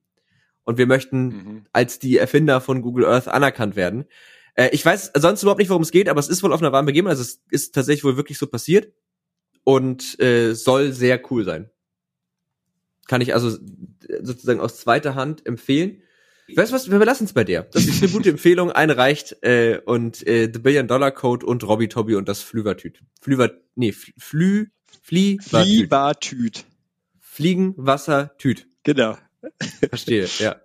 [0.65, 1.67] und wir möchten mhm.
[1.73, 4.07] als die Erfinder von Google Earth anerkannt werden.
[4.55, 6.73] Äh, ich weiß sonst überhaupt nicht, worum es geht, aber es ist wohl auf einer
[6.73, 7.19] wahren Begebenheit.
[7.19, 8.93] Also es ist tatsächlich wohl wirklich so passiert
[9.65, 11.71] und äh, soll sehr cool sein.
[13.07, 13.59] Kann ich also
[14.23, 16.01] sozusagen aus zweiter Hand empfehlen.
[16.55, 17.67] Weißt du was, wir belassen es bei dir.
[17.73, 21.65] Das ist eine gute Empfehlung, eine reicht äh, und äh, The Billion Dollar Code und
[21.65, 23.01] Robbie Tobby und das Flüvertüt.
[23.21, 24.67] Flüver, nee, Flü,
[25.03, 26.67] Flie, Fliebertüt.
[27.19, 28.69] Fliegen, Wasser, Tüt.
[28.85, 29.17] Genau.
[29.89, 30.57] Verstehe, ja.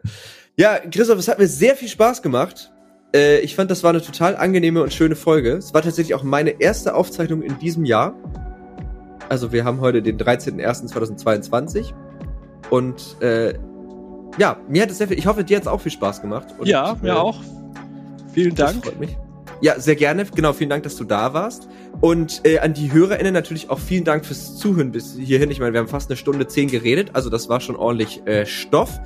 [0.58, 2.72] Ja, Christoph, es hat mir sehr viel Spaß gemacht.
[3.16, 5.54] Äh, ich fand, das war eine total angenehme und schöne Folge.
[5.54, 8.14] Es war tatsächlich auch meine erste Aufzeichnung in diesem Jahr.
[9.30, 11.94] Also wir haben heute den 13.01.2022
[12.70, 13.54] und äh,
[14.38, 16.48] ja, mir hat es sehr viel, ich hoffe, dir hat es auch viel Spaß gemacht.
[16.58, 17.40] Und, ja, mir äh, auch.
[18.34, 18.84] Vielen Dank.
[18.84, 19.18] freut mich.
[19.62, 20.26] Ja, sehr gerne.
[20.26, 21.68] Genau, vielen Dank, dass du da warst.
[22.00, 25.52] Und äh, an die HörerInnen natürlich auch vielen Dank fürs Zuhören bis hierhin.
[25.52, 28.46] Ich meine, wir haben fast eine Stunde zehn geredet, also das war schon ordentlich äh,
[28.46, 29.00] Stoff.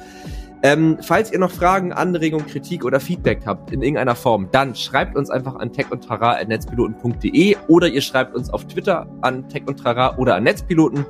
[0.66, 5.18] Ähm, falls ihr noch Fragen, Anregungen, Kritik oder Feedback habt in irgendeiner Form, dann schreibt
[5.18, 11.06] uns einfach an techundtrara.netzpiloten.de oder ihr schreibt uns auf Twitter an techundtrara oder an Netzpiloten.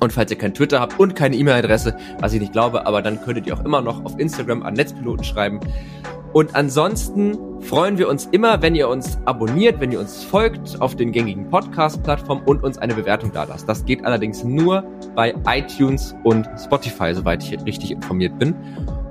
[0.00, 3.20] Und falls ihr kein Twitter habt und keine E-Mail-Adresse, was ich nicht glaube, aber dann
[3.20, 5.60] könntet ihr auch immer noch auf Instagram an Netzpiloten schreiben.
[6.32, 10.94] Und ansonsten freuen wir uns immer, wenn ihr uns abonniert, wenn ihr uns folgt auf
[10.94, 13.68] den gängigen Podcast-Plattformen und uns eine Bewertung da lasst.
[13.68, 14.84] Das geht allerdings nur
[15.14, 18.54] bei iTunes und Spotify, soweit ich richtig informiert bin.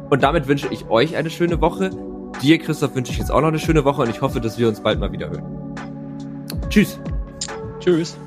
[0.10, 1.90] Und damit wünsche ich euch eine schöne Woche.
[2.42, 4.68] Dir, Christoph, wünsche ich jetzt auch noch eine schöne Woche und ich hoffe, dass wir
[4.68, 5.76] uns bald mal wieder hören.
[6.70, 7.00] Tschüss.
[7.80, 8.18] Tschüss.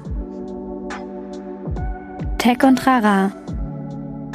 [2.38, 3.30] Tech und Rara.